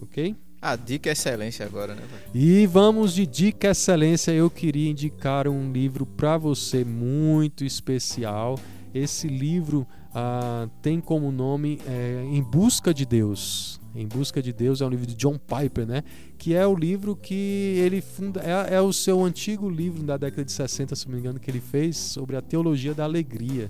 [0.01, 0.35] OK?
[0.61, 2.01] A dica excelência agora, né?
[2.33, 4.31] E vamos de dica excelência.
[4.31, 8.57] Eu queria indicar um livro para você muito especial.
[8.93, 13.79] Esse livro ah, tem como nome é, Em Busca de Deus.
[13.93, 16.03] Em Busca de Deus é um livro de John Piper, né?
[16.37, 18.41] Que é o livro que ele funda.
[18.41, 21.51] É, é o seu antigo livro da década de 60, se não me engano, que
[21.51, 23.69] ele fez sobre a teologia da alegria.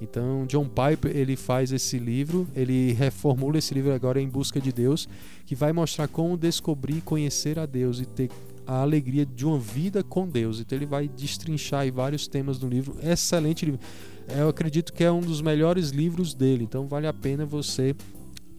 [0.00, 4.72] Então, John Piper ele faz esse livro, ele reformula esse livro agora em busca de
[4.72, 5.08] Deus,
[5.44, 8.30] que vai mostrar como descobrir conhecer a Deus e ter
[8.66, 10.60] a alegria de uma vida com Deus.
[10.60, 12.96] Então ele vai destrinchar vários temas do livro.
[13.02, 13.80] Excelente livro.
[14.28, 16.64] Eu acredito que é um dos melhores livros dele.
[16.64, 17.96] Então vale a pena você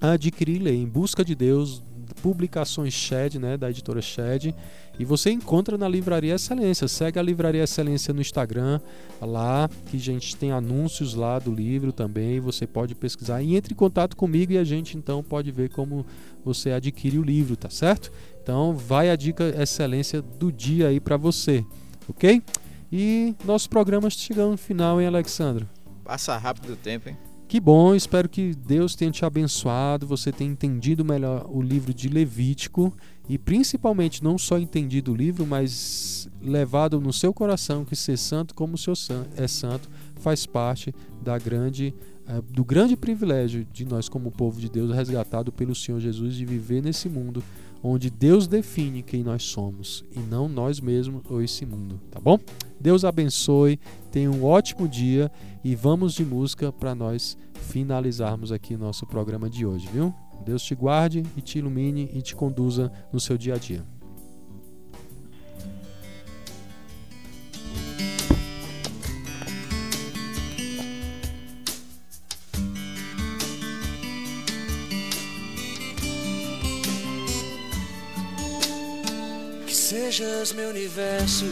[0.02, 0.74] adquirir ler.
[0.74, 1.84] Em Busca de Deus,
[2.24, 4.56] publicações Shed, né, da editora Shed.
[5.00, 6.86] E você encontra na Livraria Excelência.
[6.88, 8.82] Segue a Livraria Excelência no Instagram,
[9.22, 12.42] lá que a gente tem anúncios lá do livro também.
[12.42, 16.06] Você pode pesquisar e entre em contato comigo e a gente então pode ver como
[16.44, 18.12] você adquire o livro, tá certo?
[18.44, 21.64] Então vai a dica Excelência do dia aí para você,
[22.10, 22.44] ok?
[22.92, 25.66] E nosso programa chegando no final, hein, Alexandre?
[26.04, 27.29] Passa rápido o tempo, hein?
[27.50, 32.08] Que bom, espero que Deus tenha te abençoado, você tenha entendido melhor o livro de
[32.08, 32.94] Levítico
[33.28, 38.54] e principalmente não só entendido o livro, mas levado no seu coração que ser santo
[38.54, 38.94] como o seu
[39.36, 40.94] é santo faz parte
[41.24, 41.92] da grande
[42.28, 46.46] é, do grande privilégio de nós como povo de Deus resgatado pelo Senhor Jesus de
[46.46, 47.44] viver nesse mundo
[47.82, 52.38] onde Deus define quem nós somos e não nós mesmos ou esse mundo, tá bom?
[52.80, 53.80] Deus abençoe,
[54.12, 55.32] tenha um ótimo dia
[55.64, 60.14] e vamos de música para nós finalizarmos aqui nosso programa de hoje, viu?
[60.46, 63.84] Deus te guarde e te ilumine e te conduza no seu dia a dia.
[79.68, 81.46] Que sejas meu universo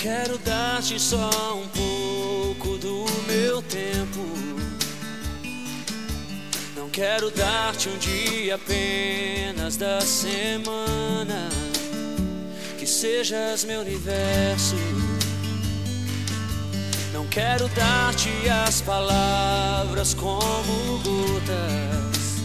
[0.00, 4.26] Quero dar-te só um pouco do meu tempo.
[6.74, 11.50] Não quero dar-te um dia apenas da semana.
[12.78, 14.74] Que sejas meu universo.
[17.12, 18.30] Não quero dar-te
[18.66, 22.40] as palavras como gotas.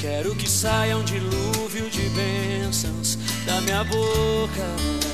[0.00, 3.16] Quero que saia um dilúvio de bênçãos
[3.46, 5.13] da minha boca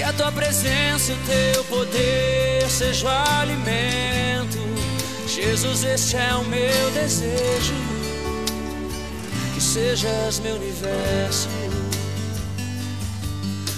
[0.00, 4.56] que a tua presença e o teu poder seja o alimento.
[5.28, 7.74] Jesus, este é o meu desejo.
[9.52, 11.48] Que sejas meu universo.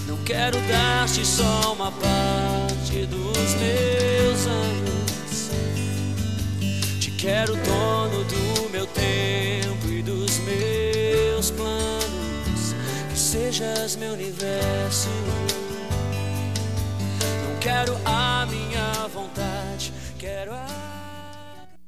[0.07, 5.51] Não quero dar-te só uma parte dos meus anos.
[7.01, 12.77] Te quero dono do meu tempo e dos meus planos.
[13.11, 15.09] Que sejas meu universo
[17.63, 20.92] quero a minha vontade, quero a